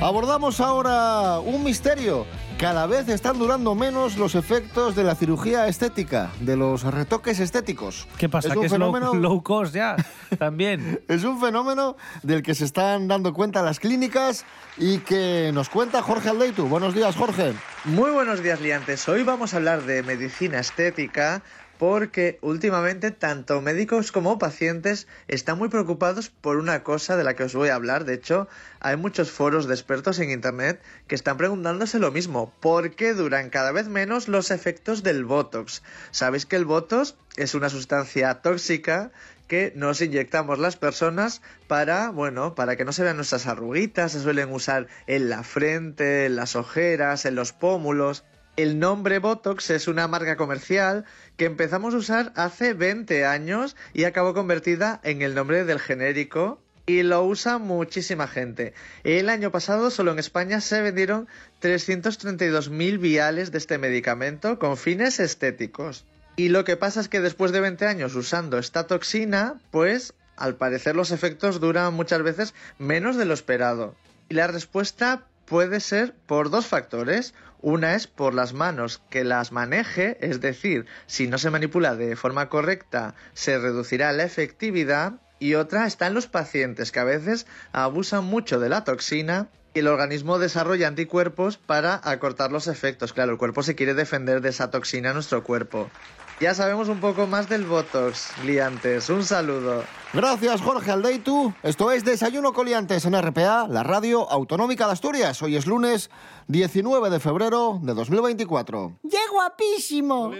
Abordamos 0.00 0.60
ahora 0.60 1.38
un 1.38 1.62
misterio. 1.62 2.26
Cada 2.58 2.88
vez 2.88 3.08
están 3.08 3.38
durando 3.38 3.76
menos 3.76 4.16
los 4.16 4.34
efectos 4.34 4.96
de 4.96 5.04
la 5.04 5.14
cirugía 5.14 5.68
estética, 5.68 6.32
de 6.40 6.56
los 6.56 6.82
retoques 6.82 7.38
estéticos. 7.38 8.08
¿Qué 8.18 8.28
pasa? 8.28 8.48
Es 8.48 8.54
¿Que 8.54 8.58
un 8.58 8.64
es 8.64 8.72
low, 8.72 8.92
fenómeno, 8.92 9.14
low 9.22 9.42
cost 9.44 9.72
ya? 9.76 9.94
También. 10.40 11.00
es 11.08 11.22
un 11.22 11.40
fenómeno 11.40 11.96
del 12.24 12.42
que 12.42 12.56
se 12.56 12.64
están 12.64 13.06
dando 13.06 13.32
cuenta 13.32 13.62
las 13.62 13.78
clínicas 13.78 14.44
y 14.76 14.98
que 14.98 15.52
nos 15.54 15.68
cuenta 15.68 16.02
Jorge 16.02 16.30
Aldeitu. 16.30 16.66
Buenos 16.66 16.94
días, 16.94 17.14
Jorge. 17.14 17.54
Muy 17.84 18.10
buenos 18.10 18.42
días, 18.42 18.60
liantes. 18.60 19.08
Hoy 19.08 19.22
vamos 19.22 19.54
a 19.54 19.58
hablar 19.58 19.84
de 19.84 20.02
medicina 20.02 20.58
estética 20.58 21.42
porque 21.78 22.38
últimamente 22.42 23.10
tanto 23.10 23.60
médicos 23.60 24.12
como 24.12 24.38
pacientes 24.38 25.06
están 25.28 25.58
muy 25.58 25.68
preocupados 25.68 26.28
por 26.28 26.56
una 26.56 26.82
cosa 26.82 27.16
de 27.16 27.24
la 27.24 27.34
que 27.34 27.44
os 27.44 27.54
voy 27.54 27.68
a 27.68 27.76
hablar. 27.76 28.04
De 28.04 28.14
hecho, 28.14 28.48
hay 28.80 28.96
muchos 28.96 29.30
foros 29.30 29.68
de 29.68 29.74
expertos 29.74 30.18
en 30.18 30.30
Internet 30.30 30.80
que 31.06 31.14
están 31.14 31.36
preguntándose 31.36 31.98
lo 31.98 32.10
mismo. 32.10 32.52
¿Por 32.60 32.90
qué 32.96 33.14
duran 33.14 33.50
cada 33.50 33.72
vez 33.72 33.88
menos 33.88 34.28
los 34.28 34.50
efectos 34.50 35.02
del 35.02 35.24
Botox? 35.24 35.82
Sabéis 36.10 36.46
que 36.46 36.56
el 36.56 36.64
Botox 36.64 37.14
es 37.36 37.54
una 37.54 37.68
sustancia 37.68 38.34
tóxica 38.42 39.12
que 39.46 39.72
nos 39.74 40.02
inyectamos 40.02 40.58
las 40.58 40.76
personas 40.76 41.40
para, 41.66 42.10
bueno, 42.10 42.54
para 42.54 42.76
que 42.76 42.84
no 42.84 42.92
se 42.92 43.02
vean 43.02 43.16
nuestras 43.16 43.46
arruguitas, 43.46 44.12
se 44.12 44.20
suelen 44.20 44.52
usar 44.52 44.88
en 45.06 45.30
la 45.30 45.42
frente, 45.42 46.26
en 46.26 46.36
las 46.36 46.54
ojeras, 46.54 47.24
en 47.24 47.34
los 47.34 47.52
pómulos. 47.52 48.24
El 48.58 48.80
nombre 48.80 49.20
Botox 49.20 49.70
es 49.70 49.86
una 49.86 50.08
marca 50.08 50.36
comercial 50.36 51.04
que 51.36 51.44
empezamos 51.44 51.94
a 51.94 51.98
usar 51.98 52.32
hace 52.34 52.74
20 52.74 53.24
años 53.24 53.76
y 53.94 54.02
acabó 54.02 54.34
convertida 54.34 55.00
en 55.04 55.22
el 55.22 55.36
nombre 55.36 55.64
del 55.64 55.78
genérico 55.78 56.60
y 56.84 57.04
lo 57.04 57.24
usa 57.24 57.58
muchísima 57.58 58.26
gente. 58.26 58.74
El 59.04 59.28
año 59.28 59.52
pasado 59.52 59.92
solo 59.92 60.10
en 60.10 60.18
España 60.18 60.60
se 60.60 60.82
vendieron 60.82 61.28
332.000 61.62 62.98
viales 62.98 63.52
de 63.52 63.58
este 63.58 63.78
medicamento 63.78 64.58
con 64.58 64.76
fines 64.76 65.20
estéticos. 65.20 66.04
Y 66.34 66.48
lo 66.48 66.64
que 66.64 66.76
pasa 66.76 67.00
es 67.00 67.06
que 67.06 67.20
después 67.20 67.52
de 67.52 67.60
20 67.60 67.86
años 67.86 68.16
usando 68.16 68.58
esta 68.58 68.88
toxina, 68.88 69.60
pues 69.70 70.14
al 70.36 70.56
parecer 70.56 70.96
los 70.96 71.12
efectos 71.12 71.60
duran 71.60 71.94
muchas 71.94 72.24
veces 72.24 72.54
menos 72.76 73.16
de 73.16 73.24
lo 73.24 73.34
esperado. 73.34 73.94
Y 74.28 74.34
la 74.34 74.48
respuesta 74.48 75.28
puede 75.48 75.80
ser 75.80 76.14
por 76.26 76.50
dos 76.50 76.66
factores. 76.66 77.34
Una 77.60 77.96
es 77.96 78.06
por 78.06 78.34
las 78.34 78.52
manos 78.52 79.02
que 79.10 79.24
las 79.24 79.50
maneje, 79.50 80.16
es 80.20 80.40
decir, 80.40 80.86
si 81.06 81.26
no 81.26 81.38
se 81.38 81.50
manipula 81.50 81.96
de 81.96 82.14
forma 82.14 82.48
correcta, 82.48 83.14
se 83.32 83.58
reducirá 83.58 84.12
la 84.12 84.24
efectividad. 84.24 85.14
Y 85.40 85.54
otra 85.54 85.86
está 85.86 86.06
en 86.06 86.14
los 86.14 86.26
pacientes 86.26 86.92
que 86.92 87.00
a 87.00 87.04
veces 87.04 87.46
abusan 87.72 88.24
mucho 88.24 88.58
de 88.60 88.68
la 88.68 88.84
toxina 88.84 89.48
y 89.74 89.80
el 89.80 89.88
organismo 89.88 90.38
desarrolla 90.38 90.88
anticuerpos 90.88 91.58
para 91.58 92.00
acortar 92.02 92.50
los 92.50 92.66
efectos. 92.66 93.12
Claro, 93.12 93.32
el 93.32 93.38
cuerpo 93.38 93.62
se 93.62 93.74
quiere 93.74 93.94
defender 93.94 94.40
de 94.40 94.48
esa 94.48 94.70
toxina 94.70 95.08
en 95.08 95.14
nuestro 95.14 95.44
cuerpo. 95.44 95.90
Ya 96.40 96.54
sabemos 96.54 96.88
un 96.88 97.00
poco 97.00 97.26
más 97.26 97.48
del 97.48 97.64
Botox, 97.64 98.30
liantes. 98.44 99.10
Un 99.10 99.24
saludo. 99.24 99.82
Gracias, 100.12 100.60
Jorge 100.60 100.92
Aldeitu. 100.92 101.52
Esto 101.64 101.90
es 101.90 102.04
Desayuno 102.04 102.52
Coliantes 102.52 103.04
en 103.06 103.20
RPA, 103.20 103.66
la 103.66 103.82
radio 103.82 104.30
autonómica 104.30 104.86
de 104.86 104.92
Asturias. 104.92 105.42
Hoy 105.42 105.56
es 105.56 105.66
lunes 105.66 106.10
19 106.46 107.10
de 107.10 107.18
febrero 107.18 107.80
de 107.82 107.92
2024. 107.92 109.00
¡Qué 109.10 109.18
guapísimo! 109.32 110.30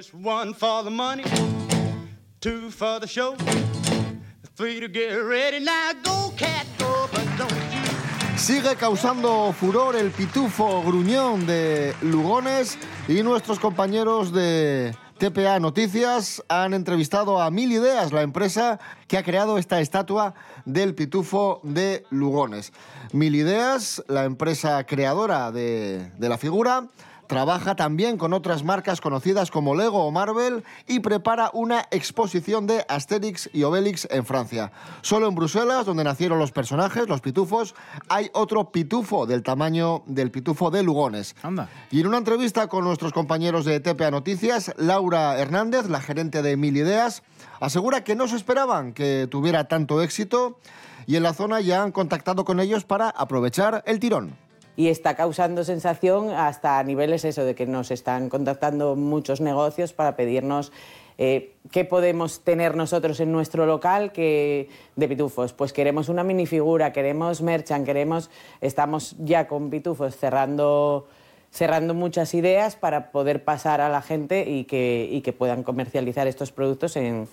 Sigue 8.36 8.76
causando 8.76 9.52
furor 9.52 9.96
el 9.96 10.12
pitufo 10.12 10.80
gruñón 10.84 11.44
de 11.44 11.92
Lugones 12.02 12.78
y 13.08 13.24
nuestros 13.24 13.58
compañeros 13.58 14.32
de 14.32 14.94
TPA 15.18 15.58
Noticias 15.58 16.44
han 16.48 16.74
entrevistado 16.74 17.42
a 17.42 17.50
Mil 17.50 17.72
Ideas, 17.72 18.12
la 18.12 18.22
empresa 18.22 18.78
que 19.08 19.18
ha 19.18 19.24
creado 19.24 19.58
esta 19.58 19.80
estatua 19.80 20.34
del 20.64 20.94
pitufo 20.94 21.60
de 21.64 22.04
Lugones. 22.10 22.72
Mil 23.12 23.34
Ideas, 23.34 24.02
la 24.06 24.24
empresa 24.24 24.84
creadora 24.84 25.50
de, 25.50 26.12
de 26.16 26.28
la 26.28 26.38
figura, 26.38 26.86
Trabaja 27.28 27.76
también 27.76 28.16
con 28.16 28.32
otras 28.32 28.64
marcas 28.64 29.02
conocidas 29.02 29.50
como 29.50 29.74
Lego 29.74 30.02
o 30.02 30.10
Marvel 30.10 30.64
y 30.86 31.00
prepara 31.00 31.50
una 31.52 31.86
exposición 31.90 32.66
de 32.66 32.86
Asterix 32.88 33.50
y 33.52 33.64
Obelix 33.64 34.08
en 34.10 34.24
Francia. 34.24 34.72
Solo 35.02 35.28
en 35.28 35.34
Bruselas, 35.34 35.84
donde 35.84 36.04
nacieron 36.04 36.38
los 36.38 36.52
personajes, 36.52 37.06
los 37.06 37.20
pitufos, 37.20 37.74
hay 38.08 38.30
otro 38.32 38.72
pitufo 38.72 39.26
del 39.26 39.42
tamaño 39.42 40.04
del 40.06 40.30
pitufo 40.30 40.70
de 40.70 40.82
Lugones. 40.82 41.36
Anda. 41.42 41.68
Y 41.90 42.00
en 42.00 42.06
una 42.06 42.16
entrevista 42.16 42.66
con 42.66 42.84
nuestros 42.84 43.12
compañeros 43.12 43.66
de 43.66 43.78
TPA 43.80 44.10
Noticias, 44.10 44.72
Laura 44.78 45.38
Hernández, 45.38 45.90
la 45.90 46.00
gerente 46.00 46.40
de 46.40 46.56
Mil 46.56 46.78
Ideas, 46.78 47.22
asegura 47.60 48.04
que 48.04 48.16
no 48.16 48.26
se 48.26 48.36
esperaban 48.36 48.94
que 48.94 49.28
tuviera 49.30 49.68
tanto 49.68 50.00
éxito 50.00 50.58
y 51.06 51.16
en 51.16 51.24
la 51.24 51.34
zona 51.34 51.60
ya 51.60 51.82
han 51.82 51.92
contactado 51.92 52.46
con 52.46 52.58
ellos 52.58 52.84
para 52.84 53.10
aprovechar 53.10 53.82
el 53.84 54.00
tirón 54.00 54.47
y 54.78 54.86
está 54.86 55.16
causando 55.16 55.64
sensación 55.64 56.30
hasta 56.30 56.78
a 56.78 56.84
niveles 56.84 57.24
eso 57.24 57.44
de 57.44 57.56
que 57.56 57.66
nos 57.66 57.90
están 57.90 58.28
contactando 58.28 58.94
muchos 58.94 59.40
negocios 59.40 59.92
para 59.92 60.14
pedirnos 60.14 60.70
eh, 61.18 61.56
qué 61.72 61.84
podemos 61.84 62.44
tener 62.44 62.76
nosotros 62.76 63.18
en 63.18 63.32
nuestro 63.32 63.66
local 63.66 64.12
que 64.12 64.68
de 64.94 65.08
pitufos. 65.08 65.52
Pues 65.52 65.72
queremos 65.72 66.08
una 66.08 66.22
minifigura, 66.22 66.92
queremos 66.92 67.42
merchan, 67.42 67.84
queremos 67.84 68.30
estamos 68.60 69.16
ya 69.18 69.48
con 69.48 69.68
pitufos 69.68 70.16
cerrando 70.16 71.08
cerrando 71.50 71.92
muchas 71.92 72.32
ideas 72.34 72.76
para 72.76 73.10
poder 73.10 73.42
pasar 73.42 73.80
a 73.80 73.88
la 73.88 74.00
gente 74.00 74.48
y 74.48 74.62
que, 74.62 75.08
y 75.10 75.22
que 75.22 75.32
puedan 75.32 75.64
comercializar 75.64 76.28
estos 76.28 76.52
productos 76.52 76.94
en, 76.94 77.26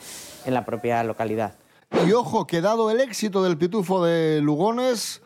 en 0.45 0.53
la 0.55 0.65
propia 0.65 1.03
localidad. 1.03 1.53
Y 2.07 2.11
ojo, 2.13 2.47
que 2.47 2.61
dado 2.61 2.89
el 2.89 3.01
éxito 3.01 3.43
del 3.43 3.55
pitufo 3.55 4.03
de 4.03 4.41
Lugones, 4.41 5.21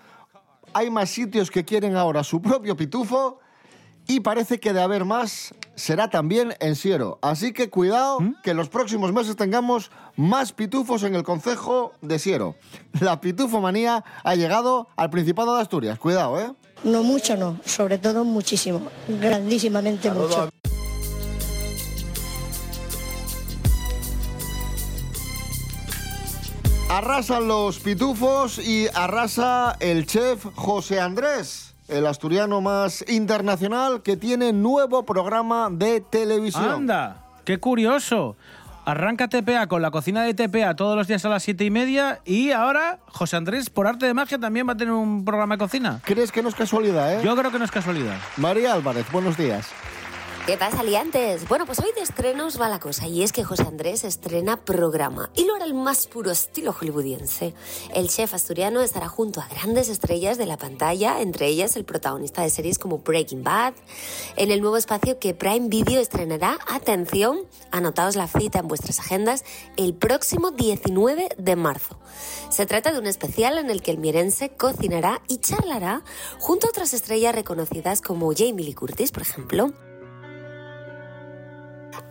hay 0.73 0.89
más 0.89 1.09
sitios 1.09 1.51
que 1.51 1.65
quieren 1.65 1.95
ahora 1.95 2.23
su 2.23 2.41
propio 2.41 2.75
pitufo 2.75 3.39
y 4.07 4.21
parece 4.21 4.59
que 4.59 4.73
de 4.73 4.81
haber 4.81 5.05
más 5.05 5.53
será 5.75 6.09
también 6.09 6.55
en 6.59 6.75
Siero. 6.75 7.19
Así 7.21 7.53
que 7.53 7.69
cuidado 7.69 8.17
que 8.43 8.51
en 8.51 8.57
los 8.57 8.67
próximos 8.67 9.13
meses 9.13 9.35
tengamos 9.35 9.91
más 10.15 10.51
pitufos 10.51 11.03
en 11.03 11.15
el 11.15 11.23
concejo 11.23 11.93
de 12.01 12.17
Siero. 12.17 12.55
La 12.99 13.21
pitufomanía 13.21 14.03
ha 14.23 14.35
llegado 14.35 14.88
al 14.95 15.09
Principado 15.09 15.55
de 15.55 15.61
Asturias. 15.61 15.99
Cuidado, 15.99 16.39
¿eh? 16.39 16.51
No 16.83 17.03
mucho, 17.03 17.38
no. 17.38 17.59
Sobre 17.63 17.97
todo 17.97 18.23
muchísimo. 18.25 18.81
Grandísimamente 19.07 20.09
mucho. 20.11 20.49
Arrasan 26.89 27.48
los 27.48 27.77
pitufos 27.77 28.58
y 28.58 28.88
arrasa 28.96 29.75
el 29.79 30.08
chef 30.08 30.43
José 30.56 30.99
Andrés, 30.99 31.75
el 31.88 32.08
asturiano 32.08 32.62
más 32.62 33.06
internacional 33.08 34.02
que 34.02 34.17
tiene 34.17 34.54
nuevo 34.54 35.06
programa 35.06 35.69
de 35.71 36.02
televisión. 36.02 36.67
¡Anda! 36.67 37.25
¡Qué 37.45 37.60
curioso! 37.60 38.36
Arranca 38.86 39.28
TPA 39.28 39.67
con 39.67 39.84
la 39.84 39.91
cocina 39.91 40.23
de 40.23 40.34
TPA 40.34 40.75
todos 40.75 40.95
los 40.97 41.08
días 41.08 41.23
a 41.25 41.30
las 41.30 41.43
siete 41.43 41.63
y 41.63 41.69
media 41.69 42.21
y 42.25 42.49
ahora 42.49 42.97
José 43.06 43.36
Andrés, 43.38 43.69
por 43.69 43.86
arte 43.86 44.08
de 44.08 44.15
magia, 44.15 44.39
también 44.39 44.67
va 44.67 44.73
a 44.73 44.78
tener 44.78 44.91
un 44.95 45.23
programa 45.23 45.56
de 45.56 45.60
cocina. 45.60 46.02
¿Crees 46.04 46.32
que 46.32 46.41
no 46.41 46.49
es 46.49 46.56
casualidad, 46.56 47.13
eh? 47.13 47.21
Yo 47.23 47.36
creo 47.36 47.52
que 47.52 47.60
no 47.60 47.65
es 47.65 47.71
casualidad. 47.71 48.17
María 48.38 48.73
Álvarez, 48.73 49.06
buenos 49.12 49.38
días. 49.38 49.67
¿Qué 50.49 50.57
pasa, 50.57 50.81
liantes? 50.81 51.47
Bueno, 51.47 51.67
pues 51.67 51.77
hoy 51.77 51.91
de 51.93 52.01
estrenos 52.01 52.59
va 52.59 52.69
la 52.69 52.79
cosa 52.79 53.05
y 53.05 53.21
es 53.21 53.31
que 53.31 53.43
José 53.43 53.67
Andrés 53.67 54.03
estrena 54.03 54.57
programa 54.57 55.29
y 55.35 55.45
lo 55.45 55.53
hará 55.53 55.65
el 55.65 55.75
más 55.75 56.07
puro 56.07 56.31
estilo 56.31 56.73
hollywoodiense. 56.73 57.53
El 57.93 58.09
chef 58.09 58.33
asturiano 58.33 58.81
estará 58.81 59.09
junto 59.09 59.41
a 59.41 59.47
grandes 59.47 59.89
estrellas 59.89 60.39
de 60.39 60.47
la 60.47 60.57
pantalla, 60.57 61.21
entre 61.21 61.45
ellas 61.45 61.75
el 61.75 61.85
protagonista 61.85 62.41
de 62.41 62.49
series 62.49 62.79
como 62.79 62.97
Breaking 62.97 63.43
Bad, 63.43 63.75
en 64.38 64.49
el 64.49 64.59
nuevo 64.62 64.77
espacio 64.77 65.19
que 65.19 65.35
Prime 65.35 65.67
Video 65.67 66.01
estrenará, 66.01 66.57
atención, 66.67 67.41
anotaos 67.69 68.15
la 68.15 68.27
cita 68.27 68.57
en 68.57 68.67
vuestras 68.67 68.99
agendas, 68.99 69.45
el 69.77 69.93
próximo 69.93 70.49
19 70.49 71.29
de 71.38 71.55
marzo. 71.57 71.99
Se 72.49 72.65
trata 72.65 72.91
de 72.91 72.97
un 72.97 73.05
especial 73.05 73.59
en 73.59 73.69
el 73.69 73.83
que 73.83 73.91
el 73.91 73.99
mierense 73.99 74.49
cocinará 74.49 75.21
y 75.27 75.38
charlará 75.38 76.01
junto 76.39 76.65
a 76.65 76.71
otras 76.71 76.95
estrellas 76.95 77.35
reconocidas 77.35 78.01
como 78.01 78.33
Jamie 78.35 78.65
Lee 78.65 78.73
Curtis, 78.73 79.12
por 79.12 79.21
ejemplo. 79.21 79.75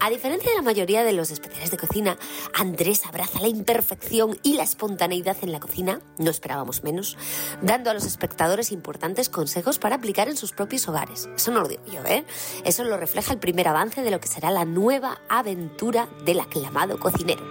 A 0.00 0.10
diferencia 0.10 0.50
de 0.50 0.56
la 0.56 0.62
mayoría 0.62 1.04
de 1.04 1.12
los 1.12 1.30
especiales 1.30 1.70
de 1.70 1.76
cocina, 1.76 2.16
Andrés 2.54 3.04
abraza 3.06 3.40
la 3.40 3.48
imperfección 3.48 4.38
y 4.42 4.54
la 4.54 4.62
espontaneidad 4.62 5.36
en 5.42 5.52
la 5.52 5.60
cocina, 5.60 6.00
no 6.18 6.30
esperábamos 6.30 6.82
menos, 6.82 7.16
dando 7.62 7.90
a 7.90 7.94
los 7.94 8.04
espectadores 8.04 8.72
importantes 8.72 9.28
consejos 9.28 9.78
para 9.78 9.96
aplicar 9.96 10.28
en 10.28 10.36
sus 10.36 10.52
propios 10.52 10.88
hogares. 10.88 11.28
Eso 11.36 11.50
no 11.50 11.60
lo 11.60 11.68
digo 11.68 11.84
yo, 11.86 12.04
¿eh? 12.04 12.24
Eso 12.64 12.84
lo 12.84 12.96
refleja 12.96 13.32
el 13.32 13.38
primer 13.38 13.68
avance 13.68 14.02
de 14.02 14.10
lo 14.10 14.20
que 14.20 14.28
será 14.28 14.50
la 14.50 14.64
nueva 14.64 15.20
aventura 15.28 16.08
del 16.24 16.40
aclamado 16.40 16.98
cocinero. 16.98 17.44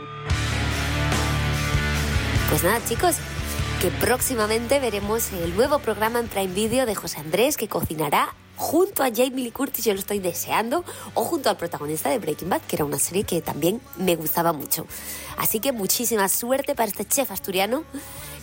Pues 2.50 2.63
nada, 2.63 2.80
chicos, 2.86 3.17
que 3.82 3.89
próximamente 3.89 4.80
veremos 4.80 5.32
el 5.34 5.56
nuevo 5.56 5.80
programa 5.80 6.19
en 6.19 6.28
Prime 6.28 6.54
Video 6.54 6.86
de 6.86 6.95
José 6.95 7.19
Andrés 7.19 7.58
que 7.58 7.67
cocinará 7.67 8.34
junto 8.58 9.04
a 9.04 9.08
Jamie 9.08 9.46
Lee 9.46 9.52
Curtis, 9.52 9.86
yo 9.86 9.93
lo 9.93 10.00
estoy 10.00 10.20
deseando, 10.20 10.84
o 11.13 11.24
junto 11.24 11.50
al 11.50 11.58
protagonista 11.58 12.10
de 12.10 12.20
Breaking 12.20 12.50
Bad, 12.50 12.62
que 12.62 12.76
era 12.76 12.86
una 12.86 13.00
serie 13.00 13.24
que 13.24 13.41
también 13.41 13.80
me 13.98 14.15
gustaba 14.15 14.52
mucho. 14.52 14.86
Así 15.38 15.60
que 15.60 15.72
muchísima 15.72 16.28
suerte 16.28 16.76
para 16.76 16.89
este 16.89 17.06
chef 17.06 17.32
asturiano 17.32 17.84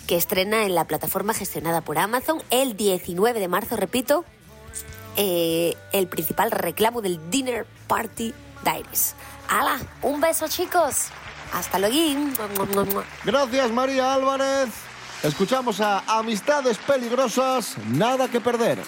que 0.07 0.17
estrena 0.17 0.65
en 0.65 0.75
la 0.75 0.87
plataforma 0.87 1.35
gestionada 1.35 1.81
por 1.81 1.99
Amazon 1.99 2.43
el 2.51 2.77
19 2.77 3.41
de 3.41 3.49
marzo, 3.49 3.77
repito, 3.77 4.25
eh, 5.17 5.75
el 5.93 6.07
principal 6.09 6.51
reclamo 6.51 7.03
del 7.03 7.31
Dinner 7.31 7.67
Party 7.87 8.33
Diaries. 8.65 9.15
¡Hala! 9.49 9.79
Un 10.03 10.21
beso, 10.21 10.47
chicos. 10.49 11.09
Hasta 11.53 11.79
luego. 11.79 13.05
Gracias, 13.25 13.71
María 13.71 14.15
Álvarez. 14.15 14.71
Escuchamos 15.23 15.81
a 15.81 16.03
Amistades 16.19 16.79
Peligrosas, 16.79 17.77
Nada 17.87 18.29
que 18.29 18.41
Perder. 18.41 18.79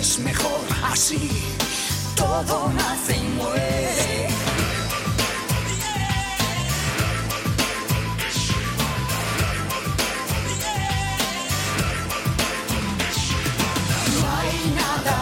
es 0.00 0.18
mejor 0.20 0.60
así. 0.82 1.30
Todo 2.16 2.72
nace 2.72 3.16
y 3.16 3.28
muere. 3.36 4.28
No 14.14 14.22
hay 14.36 14.56
nada 14.82 15.18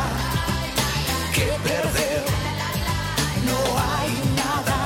que 1.35 1.47
perder. 1.69 2.23
No 3.49 3.59
hay 3.91 4.13
nada. 4.43 4.79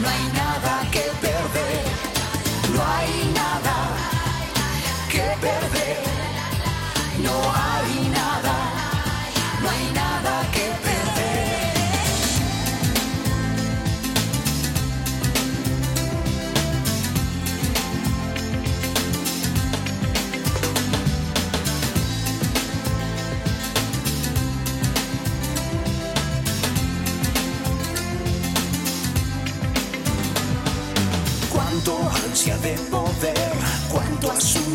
No 0.00 0.08
hay 0.08 0.24
nada 0.42 0.74
que 0.90 1.04
perder. 1.26 1.84
No 2.74 2.80
hay 2.96 3.32
nada 3.40 3.76
que 5.10 5.24
perder. 5.46 5.98
No 7.22 7.36
hay 7.54 7.75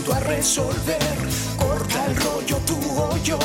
asunto 0.01 0.13
a 0.13 0.19
resolver. 0.19 1.17
Corta 1.57 2.05
el 2.05 2.15
rollo 2.15 2.57
tú 2.65 2.77
o 2.97 3.17
yo, 3.23 3.39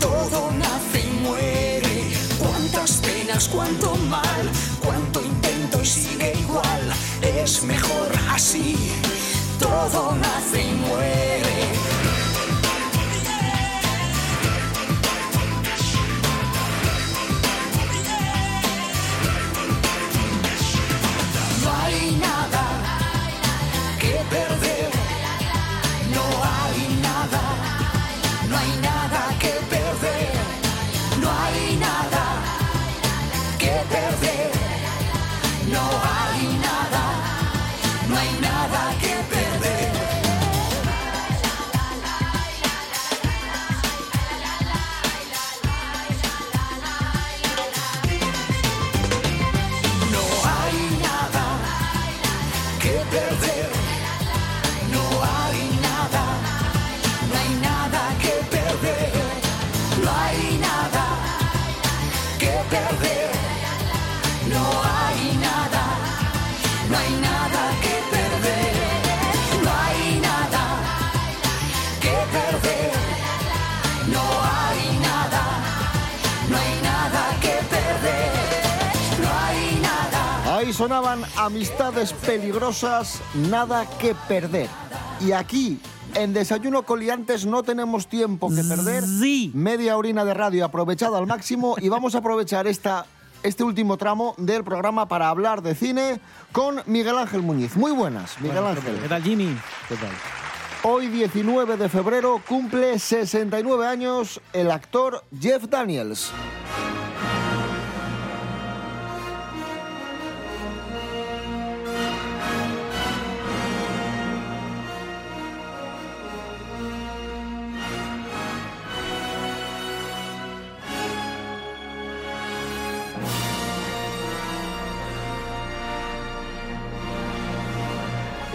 todo 0.00 0.50
nace 0.52 1.00
y 1.00 1.20
muere. 1.22 2.10
Cuántas 2.38 2.92
penas, 2.98 3.48
cuánto 3.48 3.94
mal, 3.96 4.50
cuánto 4.82 5.22
intento 5.22 5.80
y 5.82 5.86
sigue 5.86 6.34
igual. 6.38 6.92
Es 7.22 7.62
mejor 7.64 8.08
así, 8.30 8.76
todo 9.58 10.14
nace 10.16 10.62
y 10.62 10.74
muere. 10.74 11.93
Sonaban 80.74 81.22
amistades 81.36 82.12
peligrosas, 82.12 83.20
nada 83.48 83.86
que 84.00 84.12
perder. 84.26 84.68
Y 85.20 85.30
aquí, 85.30 85.80
en 86.14 86.32
Desayuno 86.32 86.82
Coliantes, 86.82 87.46
no 87.46 87.62
tenemos 87.62 88.08
tiempo 88.08 88.48
que 88.48 88.64
perder. 88.64 89.04
Media 89.54 89.96
orina 89.96 90.24
de 90.24 90.34
radio 90.34 90.64
aprovechada 90.64 91.18
al 91.18 91.28
máximo 91.28 91.76
y 91.80 91.88
vamos 91.88 92.16
a 92.16 92.18
aprovechar 92.18 92.66
esta, 92.66 93.06
este 93.44 93.62
último 93.62 93.96
tramo 93.98 94.34
del 94.36 94.64
programa 94.64 95.06
para 95.06 95.28
hablar 95.28 95.62
de 95.62 95.76
cine 95.76 96.20
con 96.50 96.82
Miguel 96.86 97.18
Ángel 97.18 97.42
Muñiz. 97.42 97.76
Muy 97.76 97.92
buenas, 97.92 98.40
Miguel 98.40 98.66
Ángel. 98.66 98.98
¿Qué 99.00 99.08
tal, 99.08 99.22
Jimmy? 99.22 99.56
¿Qué 99.88 99.94
tal? 99.94 100.10
Hoy, 100.82 101.06
19 101.06 101.76
de 101.76 101.88
febrero, 101.88 102.42
cumple 102.48 102.98
69 102.98 103.86
años 103.86 104.40
el 104.52 104.72
actor 104.72 105.22
Jeff 105.40 105.68
Daniels. 105.68 106.32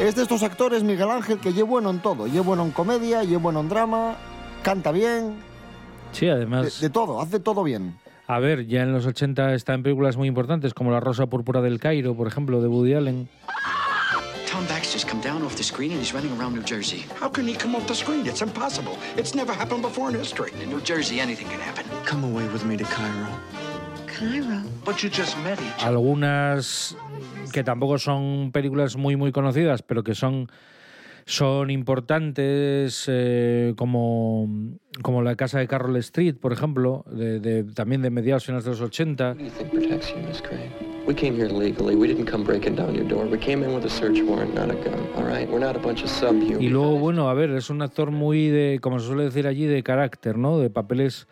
Es 0.10 0.16
de 0.16 0.24
estos 0.24 0.42
actores, 0.42 0.82
Miguel 0.82 1.12
Ángel, 1.12 1.38
que 1.40 1.54
lleva 1.54 1.70
bueno 1.70 1.92
en 1.92 2.00
todo. 2.00 2.26
Lleva 2.26 2.44
bueno 2.44 2.64
en 2.64 2.72
comedia, 2.72 3.24
lleva 3.24 3.44
bueno 3.44 3.60
en 3.60 3.70
drama, 3.70 4.16
canta 4.64 4.92
bien, 4.92 5.36
Sí, 6.14 6.26
de, 6.26 6.32
además, 6.32 6.82
de 6.82 6.90
todo, 6.90 7.22
hace 7.22 7.40
todo 7.40 7.62
bien. 7.64 8.00
a 8.26 8.40
ver, 8.40 8.66
ya 8.66 8.82
en 8.82 8.92
los 8.92 9.06
80 9.06 9.54
está 9.54 9.76
en 9.76 9.84
películas 9.84 10.18
muy 10.18 10.28
importantes 10.28 10.74
como 10.74 10.90
La 10.90 11.00
Rosa 11.00 11.28
Púrpura 11.28 11.62
del 11.62 11.80
Cairo, 11.80 12.16
por 12.16 12.26
ejemplo, 12.28 12.60
de 12.60 12.68
Woody 12.68 12.96
Allen. 12.96 13.30
Tom 14.52 14.66
Baxter's 14.68 15.06
come 15.06 15.22
down 15.22 15.44
off 15.44 15.56
the 15.56 15.64
screen 15.64 15.92
and 15.92 16.02
he's 16.02 16.12
running 16.12 16.32
around 16.40 16.56
New 16.56 16.64
Jersey. 16.66 17.06
How 17.22 17.30
can 17.32 17.48
he 17.48 17.54
come 17.56 17.76
off 17.78 17.86
the 17.86 17.94
screen? 17.94 18.26
It's 18.26 18.42
impossible. 18.42 18.98
It's 19.16 19.36
never 19.36 19.54
happened 19.54 19.84
before 19.84 20.10
in 20.10 20.18
history. 20.18 20.52
In 20.64 20.72
New 20.72 20.82
Jersey, 20.82 21.20
anything 21.20 21.48
can 21.50 21.60
happen. 21.60 21.86
Come 22.04 22.24
away 22.24 22.48
with 22.52 22.66
me 22.66 22.76
to 22.78 22.84
Cairo. 22.86 23.28
Algunas 25.82 26.98
que 27.54 27.64
tampoco 27.64 27.98
son 27.98 28.52
películas 28.52 28.96
muy 28.98 29.16
muy 29.16 29.32
conocidas, 29.32 29.82
pero 29.82 30.04
que 30.04 30.16
son 30.16 30.48
son 31.26 31.70
importantes 31.70 33.06
eh, 33.08 33.74
como, 33.78 34.50
como 35.04 35.22
La 35.22 35.36
Casa 35.36 35.60
de 35.60 35.68
Carroll 35.68 35.96
Street, 35.98 36.36
por 36.42 36.52
ejemplo, 36.54 37.06
de, 37.12 37.40
de- 37.40 37.64
también 37.66 38.02
de 38.02 38.10
mediados 38.10 38.46
finales 38.46 38.66
de 38.66 38.72
los 38.72 38.82
80. 38.82 39.36
think 39.36 39.70
protects 39.70 40.10
you, 40.10 40.18
Miss 40.28 40.42
Crane? 40.42 40.72
We 41.06 41.14
came 41.14 41.36
here 41.36 41.48
legally. 41.48 41.96
We 41.96 42.08
didn't 42.08 42.28
come 42.28 42.44
breaking 42.44 42.76
down 42.76 42.96
your 42.96 43.08
door. 43.08 43.28
We 43.28 43.38
came 43.38 43.64
in 43.64 43.76
with 43.76 43.86
a 43.86 43.90
search 43.90 44.22
warrant, 44.24 44.56
not 44.56 44.72
a 44.72 44.74
gun. 44.74 45.08
All 45.18 45.24
right? 45.24 45.48
We're 45.48 45.60
not 45.64 45.76
a 45.76 45.80
bunch 45.80 46.04
of 46.04 46.10
subhumans. 46.10 46.64
Y 46.64 46.70
luego, 46.70 46.98
bueno, 46.98 47.30
a 47.30 47.36
ver, 47.36 47.52
es 47.52 47.70
un 47.70 47.84
actor 47.84 48.10
muy 48.10 48.48
de, 48.48 48.80
como 48.82 49.00
se 49.00 49.06
suele 49.06 49.26
decir 49.26 49.46
allí, 49.46 49.66
de 49.66 49.84
carácter, 49.84 50.36
¿no? 50.36 50.58
De 50.58 50.72
papeles, 50.72 51.28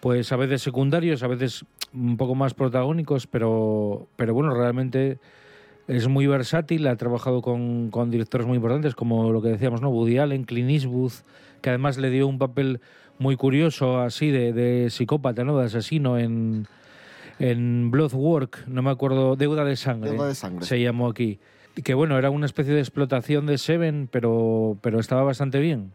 pues 0.00 0.32
a 0.32 0.36
veces 0.36 0.62
secundarios, 0.62 1.22
a 1.22 1.28
veces 1.28 1.64
un 1.92 2.16
poco 2.16 2.34
más 2.34 2.54
protagónicos, 2.54 3.26
pero, 3.26 4.08
pero 4.16 4.34
bueno, 4.34 4.54
realmente 4.54 5.18
es 5.88 6.06
muy 6.06 6.26
versátil, 6.26 6.86
ha 6.86 6.96
trabajado 6.96 7.40
con, 7.40 7.90
con 7.90 8.10
directores 8.10 8.46
muy 8.46 8.56
importantes, 8.56 8.94
como 8.94 9.32
lo 9.32 9.40
que 9.40 9.48
decíamos, 9.48 9.80
¿no? 9.80 9.88
Woody 9.88 10.18
Allen, 10.18 10.44
Clint 10.44 10.70
Eastwood, 10.70 11.12
que 11.62 11.70
además 11.70 11.96
le 11.96 12.10
dio 12.10 12.26
un 12.26 12.38
papel 12.38 12.80
muy 13.18 13.36
curioso, 13.36 13.98
así, 14.00 14.30
de, 14.30 14.52
de 14.52 14.90
psicópata, 14.90 15.44
¿no? 15.44 15.58
De 15.58 15.64
asesino 15.64 16.18
en, 16.18 16.66
en 17.38 17.90
Bloodwork, 17.90 18.66
no 18.68 18.82
me 18.82 18.90
acuerdo, 18.90 19.34
Deuda 19.36 19.64
de 19.64 19.76
Sangre. 19.76 20.10
Deuda 20.10 20.28
de 20.28 20.34
Sangre. 20.34 20.64
Se 20.66 20.80
llamó 20.80 21.08
aquí. 21.08 21.38
Que 21.84 21.94
bueno, 21.94 22.18
era 22.18 22.30
una 22.30 22.46
especie 22.46 22.74
de 22.74 22.80
explotación 22.80 23.46
de 23.46 23.56
Seven, 23.56 24.08
pero, 24.10 24.76
pero 24.82 24.98
estaba 25.00 25.22
bastante 25.22 25.60
bien. 25.60 25.92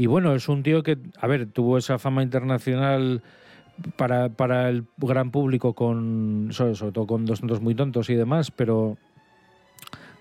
Y 0.00 0.06
bueno, 0.06 0.34
es 0.34 0.48
un 0.48 0.62
tío 0.62 0.82
que, 0.82 0.96
a 1.20 1.26
ver, 1.26 1.44
tuvo 1.44 1.76
esa 1.76 1.98
fama 1.98 2.22
internacional 2.22 3.20
para, 3.98 4.30
para 4.30 4.70
el 4.70 4.86
gran 4.96 5.30
público, 5.30 5.74
con 5.74 6.48
sobre, 6.52 6.74
todo 6.90 7.06
con 7.06 7.26
200 7.26 7.60
muy 7.60 7.74
tontos 7.74 8.08
y 8.08 8.14
demás, 8.14 8.50
pero 8.50 8.96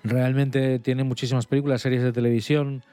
realmente 0.04 0.80
tiene 0.80 1.06
muchísimas 1.06 1.46
películas, 1.46 1.82
series 1.82 2.04
de 2.04 2.12
televisión. 2.12 2.84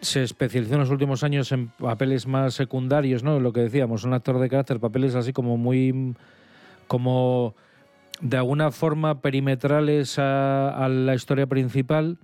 Se 0.00 0.22
especializó 0.22 0.74
en 0.74 0.80
los 0.82 0.90
últimos 0.90 1.24
años 1.24 1.50
en 1.50 1.66
papeles 1.66 2.28
más 2.28 2.54
secundarios, 2.54 3.24
¿no? 3.24 3.40
Lo 3.40 3.52
que 3.52 3.62
decíamos, 3.62 4.04
un 4.04 4.14
actor 4.14 4.38
de 4.38 4.48
carácter, 4.48 4.78
papeles 4.78 5.16
así 5.16 5.32
como 5.32 5.56
muy. 5.56 6.14
como 6.86 7.56
de 8.20 8.36
alguna 8.36 8.70
forma 8.70 9.20
perimetrales 9.20 10.20
a 10.20 10.88
la 10.88 11.16
historia 11.16 11.48
principal, 11.48 12.18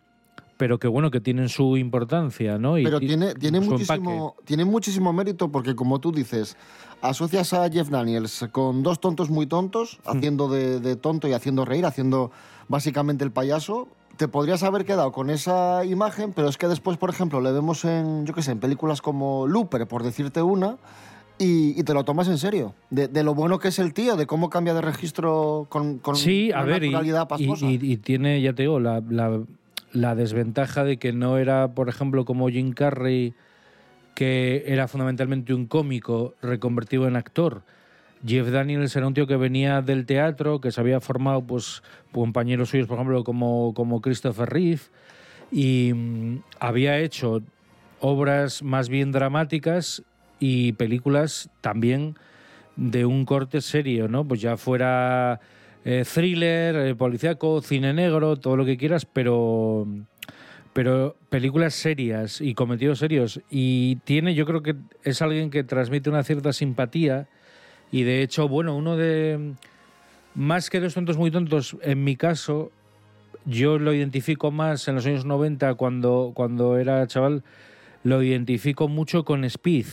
pero 0.56 0.78
que 0.78 0.88
bueno, 0.88 1.10
que 1.10 1.20
tienen 1.20 1.48
su 1.48 1.76
importancia, 1.76 2.58
¿no? 2.58 2.78
Y 2.78 2.84
Pero 2.84 3.00
ti- 3.00 3.06
tiene, 3.08 3.34
tiene, 3.34 3.60
muchísimo, 3.60 4.36
tiene 4.44 4.64
muchísimo 4.64 5.12
mérito 5.12 5.50
porque, 5.50 5.74
como 5.74 5.98
tú 6.00 6.12
dices, 6.12 6.56
asocias 7.02 7.52
a 7.52 7.68
Jeff 7.70 7.88
Daniels 7.90 8.46
con 8.52 8.82
dos 8.82 9.00
tontos 9.00 9.30
muy 9.30 9.46
tontos, 9.46 9.98
Hmm. 10.04 10.16
haciendo 10.16 10.48
de, 10.48 10.80
de 10.80 10.96
tonto 10.96 11.28
y 11.28 11.32
haciendo 11.32 11.64
reír, 11.64 11.84
haciendo 11.86 12.30
básicamente 12.68 13.24
el 13.24 13.30
payaso. 13.32 13.88
Te 14.16 14.28
podrías 14.28 14.62
haber 14.62 14.84
quedado 14.84 15.10
con 15.10 15.28
esa 15.28 15.84
imagen, 15.84 16.32
pero 16.32 16.48
es 16.48 16.56
que 16.56 16.68
después, 16.68 16.96
por 16.98 17.10
ejemplo, 17.10 17.40
le 17.40 17.50
vemos 17.50 17.84
en, 17.84 18.24
yo 18.26 18.32
qué 18.32 18.42
sé, 18.42 18.52
en 18.52 18.60
películas 18.60 19.02
como 19.02 19.48
Looper, 19.48 19.88
por 19.88 20.04
decirte 20.04 20.40
una, 20.40 20.76
y, 21.36 21.78
y 21.78 21.82
te 21.82 21.94
lo 21.94 22.04
tomas 22.04 22.28
en 22.28 22.38
serio. 22.38 22.74
De, 22.90 23.08
de 23.08 23.24
lo 23.24 23.34
bueno 23.34 23.58
que 23.58 23.66
es 23.68 23.80
el 23.80 23.92
tío, 23.92 24.14
de 24.14 24.24
cómo 24.28 24.50
cambia 24.50 24.72
de 24.72 24.82
registro 24.82 25.66
con, 25.68 25.98
con 25.98 26.14
Sí, 26.14 26.52
a 26.52 26.62
ver, 26.62 26.84
y, 26.84 26.94
y- 26.94 27.12
pasmosa. 27.28 27.66
y- 27.66 27.78
y 27.82 27.96
tiene, 27.96 28.40
ya 28.40 28.52
te 28.52 28.62
digo, 28.62 28.78
la, 28.78 29.02
la- 29.10 29.40
la 29.94 30.14
desventaja 30.14 30.84
de 30.84 30.98
que 30.98 31.12
no 31.12 31.38
era, 31.38 31.68
por 31.68 31.88
ejemplo, 31.88 32.24
como 32.24 32.50
Jim 32.50 32.72
Carrey, 32.72 33.32
que 34.14 34.64
era 34.66 34.88
fundamentalmente 34.88 35.54
un 35.54 35.66
cómico 35.66 36.34
reconvertido 36.42 37.06
en 37.08 37.16
actor. 37.16 37.62
Jeff 38.26 38.48
Daniels 38.48 38.94
era 38.96 39.06
un 39.06 39.14
tío 39.14 39.26
que 39.26 39.36
venía 39.36 39.82
del 39.82 40.04
teatro, 40.04 40.60
que 40.60 40.72
se 40.72 40.80
había 40.80 41.00
formado, 41.00 41.42
pues, 41.42 41.82
compañeros 42.12 42.70
suyos, 42.70 42.88
por 42.88 42.96
ejemplo, 42.96 43.22
como, 43.22 43.72
como 43.72 44.00
Christopher 44.00 44.48
Reeve, 44.48 44.80
y 45.52 45.92
mm, 45.94 46.42
había 46.58 46.98
hecho 46.98 47.42
obras 48.00 48.62
más 48.62 48.88
bien 48.88 49.12
dramáticas 49.12 50.02
y 50.40 50.72
películas 50.72 51.50
también 51.60 52.16
de 52.76 53.06
un 53.06 53.24
corte 53.24 53.60
serio, 53.60 54.08
¿no? 54.08 54.26
Pues 54.26 54.40
ya 54.40 54.56
fuera 54.56 55.40
eh, 55.84 56.04
thriller, 56.04 56.76
eh, 56.76 56.94
policíaco, 56.94 57.60
cine 57.62 57.92
negro, 57.92 58.36
todo 58.36 58.56
lo 58.56 58.64
que 58.64 58.76
quieras, 58.76 59.04
pero 59.06 59.86
pero 60.74 61.16
películas 61.30 61.72
serias 61.74 62.40
y 62.40 62.52
cometidos 62.54 62.98
serios. 62.98 63.40
Y 63.48 63.96
tiene, 64.04 64.34
yo 64.34 64.44
creo 64.44 64.62
que 64.62 64.74
es 65.04 65.22
alguien 65.22 65.48
que 65.48 65.62
transmite 65.62 66.10
una 66.10 66.24
cierta 66.24 66.52
simpatía. 66.52 67.28
Y 67.92 68.02
de 68.02 68.22
hecho, 68.22 68.48
bueno, 68.48 68.76
uno 68.76 68.96
de. 68.96 69.54
Más 70.34 70.68
que 70.68 70.80
dos 70.80 70.94
tontos 70.94 71.16
muy 71.16 71.30
tontos, 71.30 71.76
en 71.82 72.02
mi 72.02 72.16
caso, 72.16 72.72
yo 73.44 73.78
lo 73.78 73.94
identifico 73.94 74.50
más 74.50 74.88
en 74.88 74.96
los 74.96 75.06
años 75.06 75.24
90, 75.24 75.74
cuando, 75.76 76.32
cuando 76.34 76.76
era 76.76 77.06
chaval, 77.06 77.44
lo 78.02 78.20
identifico 78.20 78.88
mucho 78.88 79.24
con 79.24 79.44
Speed, 79.44 79.86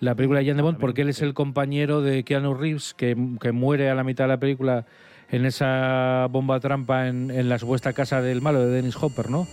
la 0.00 0.16
película 0.16 0.40
de 0.40 0.46
Jan 0.46 0.56
de 0.56 0.64
Bond, 0.64 0.78
porque 0.78 1.02
él 1.02 1.10
es 1.10 1.22
el 1.22 1.34
compañero 1.34 2.02
de 2.02 2.24
Keanu 2.24 2.54
Reeves, 2.54 2.94
que, 2.94 3.16
que 3.40 3.52
muere 3.52 3.88
a 3.88 3.94
la 3.94 4.02
mitad 4.02 4.24
de 4.24 4.28
la 4.28 4.40
película 4.40 4.86
en 5.30 5.44
esa 5.46 6.26
bomba 6.30 6.60
trampa 6.60 7.08
en, 7.08 7.30
en 7.30 7.48
la 7.48 7.58
supuesta 7.58 7.92
casa 7.92 8.20
del 8.22 8.40
malo 8.42 8.60
de 8.60 8.66
Dennis 8.70 8.96
Hopper, 9.00 9.30
¿no? 9.30 9.46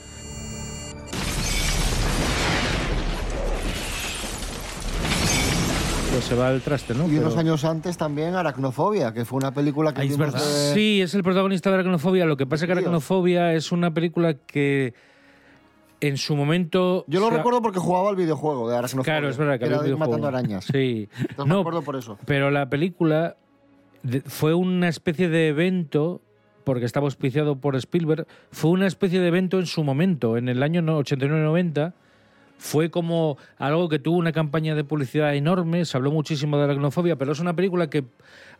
Pues 6.12 6.25
se 6.25 6.36
va 6.36 6.49
al 6.49 6.62
traste, 6.62 6.93
¿no? 6.93 7.07
Y 7.07 7.17
unos 7.17 7.29
Pero- 7.33 7.39
años 7.39 7.65
antes 7.65 7.97
también 7.97 8.36
Aracnofobia, 8.36 9.13
que 9.13 9.25
fue 9.25 9.38
una 9.38 9.51
película 9.51 9.93
que 9.93 10.01
Ah, 10.01 10.03
es 10.03 10.17
verdad. 10.17 10.39
de- 10.39 10.73
Sí, 10.73 11.01
es 11.01 11.15
el 11.15 11.23
protagonista 11.23 11.69
de 11.71 11.75
Aracnofobia. 11.77 12.25
Lo 12.25 12.38
que 12.38 12.45
pasa 12.45 12.65
es 12.65 12.67
que. 12.67 12.73
Aracnofobia 12.73 13.53
es 13.53 13.71
una 13.71 13.91
película 13.95 14.36
que 14.36 14.93
en 16.01 16.17
su 16.17 16.36
momento. 16.36 17.03
Yo 17.07 17.19
lo 17.19 17.31
recuerdo 17.31 17.63
porque 17.63 17.79
jugaba 17.79 18.09
al 18.09 18.15
videojuego 18.15 18.69
de 18.69 18.77
Aracnofobia. 18.77 19.03
Claro, 19.05 19.29
es 19.29 19.38
verdad 19.38 19.57
que 19.57 19.65
era 19.65 19.77
había 19.79 19.95
matando 19.95 20.17
videojuego. 20.17 20.38
arañas. 20.38 20.65
Sí. 20.65 21.09
Entonces 21.19 21.45
me 21.55 21.59
acuerdo 21.59 21.81
por 21.81 21.95
eso. 21.95 22.19
Pero 22.25 22.51
la 22.51 22.69
película 22.69 23.36
fue 24.28 24.54
una 24.54 24.88
especie 24.89 25.30
de 25.30 25.50
evento, 25.50 26.22
porque 26.63 26.86
estaba 26.86 27.06
auspiciado 27.06 27.58
por 27.58 27.76
Spielberg, 27.76 28.28
fue 28.52 28.72
una 28.72 28.88
especie 28.88 29.20
de 29.20 29.28
evento 29.28 29.60
en 29.60 29.66
su 29.66 29.84
momento, 29.84 30.38
en 30.38 30.50
el 30.50 30.63
año 30.63 30.82
no- 30.82 30.98
89-90. 31.00 31.94
Fue 32.58 32.89
como 32.89 33.38
algo 33.58 33.89
que 33.89 34.00
tuvo 34.00 34.18
una 34.18 34.32
campaña 34.32 34.76
de 34.76 34.84
publicidad 34.84 35.36
enorme, 35.36 35.86
se 35.86 35.98
habló 35.98 36.12
muchísimo 36.12 36.58
de 36.58 36.66
la 36.68 36.72
aracnofobia, 36.72 37.16
pero 37.18 37.32
es 37.34 37.39
una 37.39 37.56
película 37.56 37.89
que 37.89 38.06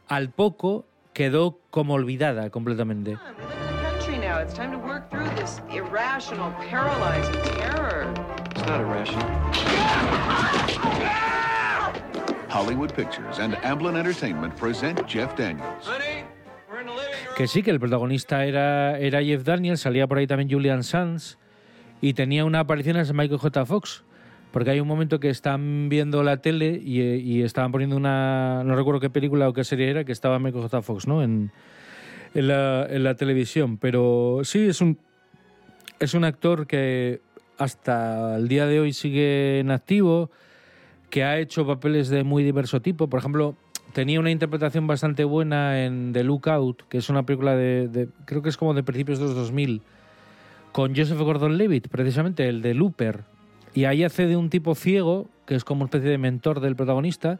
al 0.08 0.30
poco 0.30 0.86
quedó 1.14 1.60
como 1.70 1.94
olvidada 1.94 2.50
completamente. 2.50 3.18
Hollywood 12.54 12.92
Pictures 12.94 13.39
and 13.39 13.56
Amblin 13.63 13.98
Entertainment 13.98 14.54
present 14.56 15.02
Jeff 15.08 15.36
Daniels. 15.36 15.89
Que 17.36 17.48
sí, 17.48 17.63
que 17.63 17.72
el 17.72 17.80
protagonista 17.80 18.46
era, 18.46 19.00
era 19.00 19.24
Jeff 19.24 19.44
Daniels, 19.44 19.82
salía 19.82 20.06
por 20.06 20.20
ahí 20.20 20.28
también 20.28 20.52
Julian 20.52 20.84
Sands 20.84 21.39
y 22.00 22.13
tenía 22.13 22.46
una 22.46 22.60
aparición 22.60 22.98
en 22.98 23.16
Michael 23.16 23.39
J. 23.39 23.66
Fox. 23.66 24.04
Porque 24.52 24.70
hay 24.70 24.80
un 24.80 24.88
momento 24.88 25.20
que 25.20 25.30
están 25.30 25.89
viendo 25.89 26.22
la 26.22 26.38
tele 26.38 26.80
y, 26.80 27.02
eh, 27.02 27.18
y 27.18 27.42
estaban 27.42 27.72
poniendo 27.72 27.98
una. 27.98 28.63
No 28.63 28.76
recuerdo 28.76 29.00
qué 29.00 29.10
película 29.10 29.50
o 29.50 29.54
qué 29.54 29.63
serie 29.63 29.89
era, 29.89 30.04
que 30.04 30.12
estaba 30.12 30.38
Michael 30.38 30.62
J. 30.62 30.82
Fox, 30.84 31.08
¿no? 31.08 31.24
En, 31.24 31.52
en, 32.36 32.48
la, 32.48 32.86
en 32.88 33.04
la 33.04 33.16
televisión. 33.16 33.80
Pero 33.80 34.42
sí, 34.44 34.68
es 34.68 34.80
un, 34.80 35.00
es 36.00 36.13
un 36.13 36.24
actor 36.24 36.68
que 36.68 37.20
hasta 37.58 38.36
el 38.36 38.48
día 38.48 38.68
de 38.68 38.80
hoy 38.80 38.94
sigue 38.94 39.60
en 39.60 39.72
activo, 39.72 40.30
que 41.13 41.23
ha 41.23 41.38
hecho 41.38 41.67
papeles 41.67 42.10
de 42.10 42.23
muy 42.23 42.43
diverso 42.43 42.82
tipo. 42.82 43.08
Por 43.08 43.19
ejemplo, 43.19 43.56
tenía 43.93 44.19
una 44.19 44.32
interpretación 44.32 44.88
bastante 44.88 45.23
buena 45.26 45.86
en 45.86 46.12
The 46.12 46.23
Lookout, 46.23 46.88
que 46.89 46.97
es 46.97 47.08
una 47.08 47.23
película 47.23 47.56
de, 47.56 48.10
creo 48.26 48.41
que 48.41 48.49
es 48.49 48.58
como 48.58 48.73
de 48.73 48.82
principios 48.82 49.19
de 49.19 49.26
los 49.26 49.36
2000, 49.36 49.84
con 50.71 50.95
Joseph 50.95 51.19
Gordon-Levitt, 51.19 51.88
precisamente, 51.89 52.49
el 52.49 52.63
de 52.63 52.73
Looper. 52.73 53.26
Y 53.76 53.86
ahí 53.86 54.04
hace 54.04 54.26
de 54.26 54.36
un 54.38 54.49
tipo 54.49 54.73
ciego, 54.73 55.30
que 55.45 55.54
es 55.54 55.63
como 55.63 55.82
una 55.82 55.86
especie 55.86 56.10
de 56.10 56.17
mentor 56.17 56.62
del 56.62 56.76
protagonista, 56.76 57.39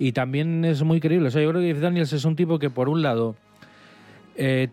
y 0.00 0.10
también 0.10 0.64
es 0.64 0.82
muy 0.82 0.98
creíble. 0.98 1.28
O 1.28 1.30
sea, 1.30 1.40
yo 1.40 1.50
creo 1.50 1.62
que 1.62 1.74
Daniels 1.74 2.12
es 2.12 2.24
un 2.24 2.34
tipo 2.34 2.58
que, 2.58 2.70
por 2.70 2.88
un 2.88 3.02
lado, 3.02 3.36
eh, 4.34 4.66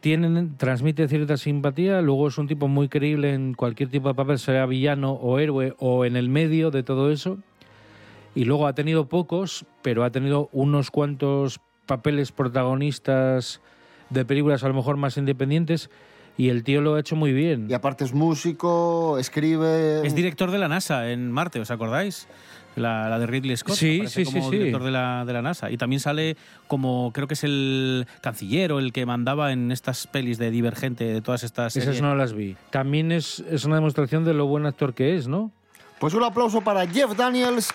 transmite 0.57 1.07
cierta 1.07 1.37
simpatía, 1.37 2.01
luego 2.01 2.29
es 2.29 2.39
un 2.39 2.47
tipo 2.47 2.67
muy 2.67 2.89
creíble 2.89 3.35
en 3.35 3.53
cualquier 3.53 3.89
tipo 3.89 4.07
de 4.07 4.15
papel, 4.15 4.39
sea 4.39 4.65
villano 4.65 5.11
o 5.11 5.37
héroe 5.37 5.75
o 5.77 6.03
en 6.03 6.15
el 6.15 6.29
medio 6.29 6.71
de 6.71 6.81
todo 6.81 7.11
eso. 7.11 7.37
Y 8.35 8.45
luego 8.45 8.67
ha 8.67 8.73
tenido 8.73 9.07
pocos, 9.07 9.65
pero 9.81 10.03
ha 10.03 10.11
tenido 10.11 10.49
unos 10.51 10.91
cuantos 10.91 11.59
papeles 11.85 12.31
protagonistas 12.31 13.61
de 14.09 14.25
películas 14.25 14.63
a 14.63 14.67
lo 14.67 14.73
mejor 14.73 14.97
más 14.97 15.17
independientes 15.17 15.89
y 16.37 16.49
el 16.49 16.63
tío 16.63 16.81
lo 16.81 16.95
ha 16.95 16.99
hecho 16.99 17.15
muy 17.15 17.31
bien. 17.33 17.67
Y 17.69 17.73
aparte 17.73 18.03
es 18.03 18.13
músico, 18.13 19.17
escribe... 19.19 20.05
Es 20.05 20.15
director 20.15 20.49
de 20.51 20.57
la 20.57 20.67
NASA 20.67 21.11
en 21.11 21.31
Marte, 21.31 21.59
¿os 21.59 21.69
acordáis? 21.69 22.27
La, 22.75 23.07
la 23.07 23.19
de 23.19 23.27
Ridley 23.27 23.55
Scott. 23.55 23.75
Sí, 23.75 24.01
sí, 24.07 24.25
sí, 24.25 24.33
como 24.33 24.49
sí. 24.49 24.57
director 24.57 24.83
de 24.83 24.89
la, 24.89 25.25
de 25.25 25.33
la 25.33 25.43
NASA. 25.43 25.69
Y 25.69 25.77
también 25.77 25.99
sale 25.99 26.35
como, 26.67 27.11
creo 27.13 27.27
que 27.27 27.35
es 27.35 27.43
el 27.43 28.07
canciller 28.21 28.71
o 28.71 28.79
el 28.79 28.91
que 28.91 29.05
mandaba 29.05 29.51
en 29.51 29.71
estas 29.71 30.07
pelis 30.07 30.39
de 30.39 30.49
Divergente, 30.49 31.03
de 31.03 31.21
todas 31.21 31.43
estas 31.43 31.75
Esas 31.75 31.83
series. 31.85 32.01
no 32.01 32.15
las 32.15 32.33
vi. 32.33 32.55
También 32.71 33.11
es, 33.11 33.43
es 33.51 33.65
una 33.65 33.75
demostración 33.75 34.25
de 34.25 34.33
lo 34.33 34.47
buen 34.47 34.65
actor 34.65 34.95
que 34.95 35.15
es, 35.15 35.27
¿no? 35.27 35.51
Pues 35.99 36.15
un 36.15 36.23
aplauso 36.23 36.61
para 36.61 36.87
Jeff 36.87 37.15
Daniels, 37.15 37.71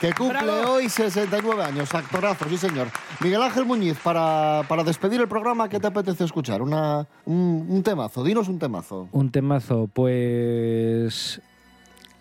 que 0.00 0.12
cumple 0.12 0.50
hoy 0.64 0.88
69 0.88 1.62
años. 1.62 1.94
Actorazo, 1.94 2.48
sí 2.48 2.56
señor. 2.56 2.88
Miguel 3.20 3.42
Ángel 3.42 3.64
Muñiz, 3.64 3.98
para, 4.02 4.62
para 4.68 4.84
despedir 4.84 5.20
el 5.20 5.28
programa, 5.28 5.68
¿qué 5.68 5.80
te 5.80 5.86
apetece 5.86 6.24
escuchar? 6.24 6.62
Una, 6.62 7.06
un, 7.24 7.66
un 7.68 7.82
temazo, 7.82 8.22
dinos 8.22 8.48
un 8.48 8.58
temazo. 8.58 9.08
Un 9.12 9.30
temazo, 9.30 9.88
pues 9.92 11.40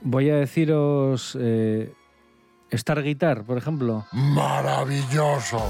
voy 0.02 0.30
a 0.30 0.36
deciros 0.36 1.38
eh, 1.40 1.94
Star 2.72 3.04
Guitar, 3.04 3.44
por 3.44 3.58
ejemplo. 3.58 4.06
Maravilloso. 4.12 5.62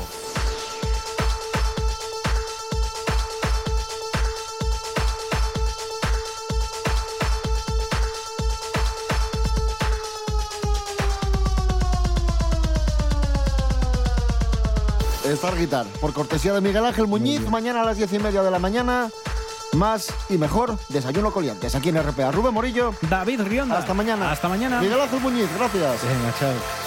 Star 15.34 15.58
Guitar, 15.58 15.86
por 16.00 16.14
cortesía 16.14 16.54
de 16.54 16.62
Miguel 16.62 16.86
Ángel 16.86 17.08
Muñiz, 17.08 17.42
mañana 17.50 17.82
a 17.82 17.86
las 17.86 17.98
10 17.98 18.14
y 18.14 18.20
media 18.20 18.44
de 18.44 18.52
la 18.52 18.60
mañana. 18.60 19.10
Más 19.74 20.14
y 20.30 20.38
mejor, 20.38 20.78
desayuno 20.90 21.32
coliantes 21.32 21.76
aquí 21.76 21.90
en 21.90 22.02
RPA. 22.02 22.32
Rubén 22.32 22.54
Morillo. 22.54 22.94
David 23.10 23.42
Rionda. 23.42 23.78
Hasta 23.78 23.94
mañana. 23.94 24.32
Hasta 24.32 24.48
mañana. 24.48 24.80
Miguel 24.80 25.00
Ángel 25.00 25.20
Muñiz, 25.20 25.48
gracias. 25.58 26.04
Venga, 26.04 26.34
chao. 26.40 26.87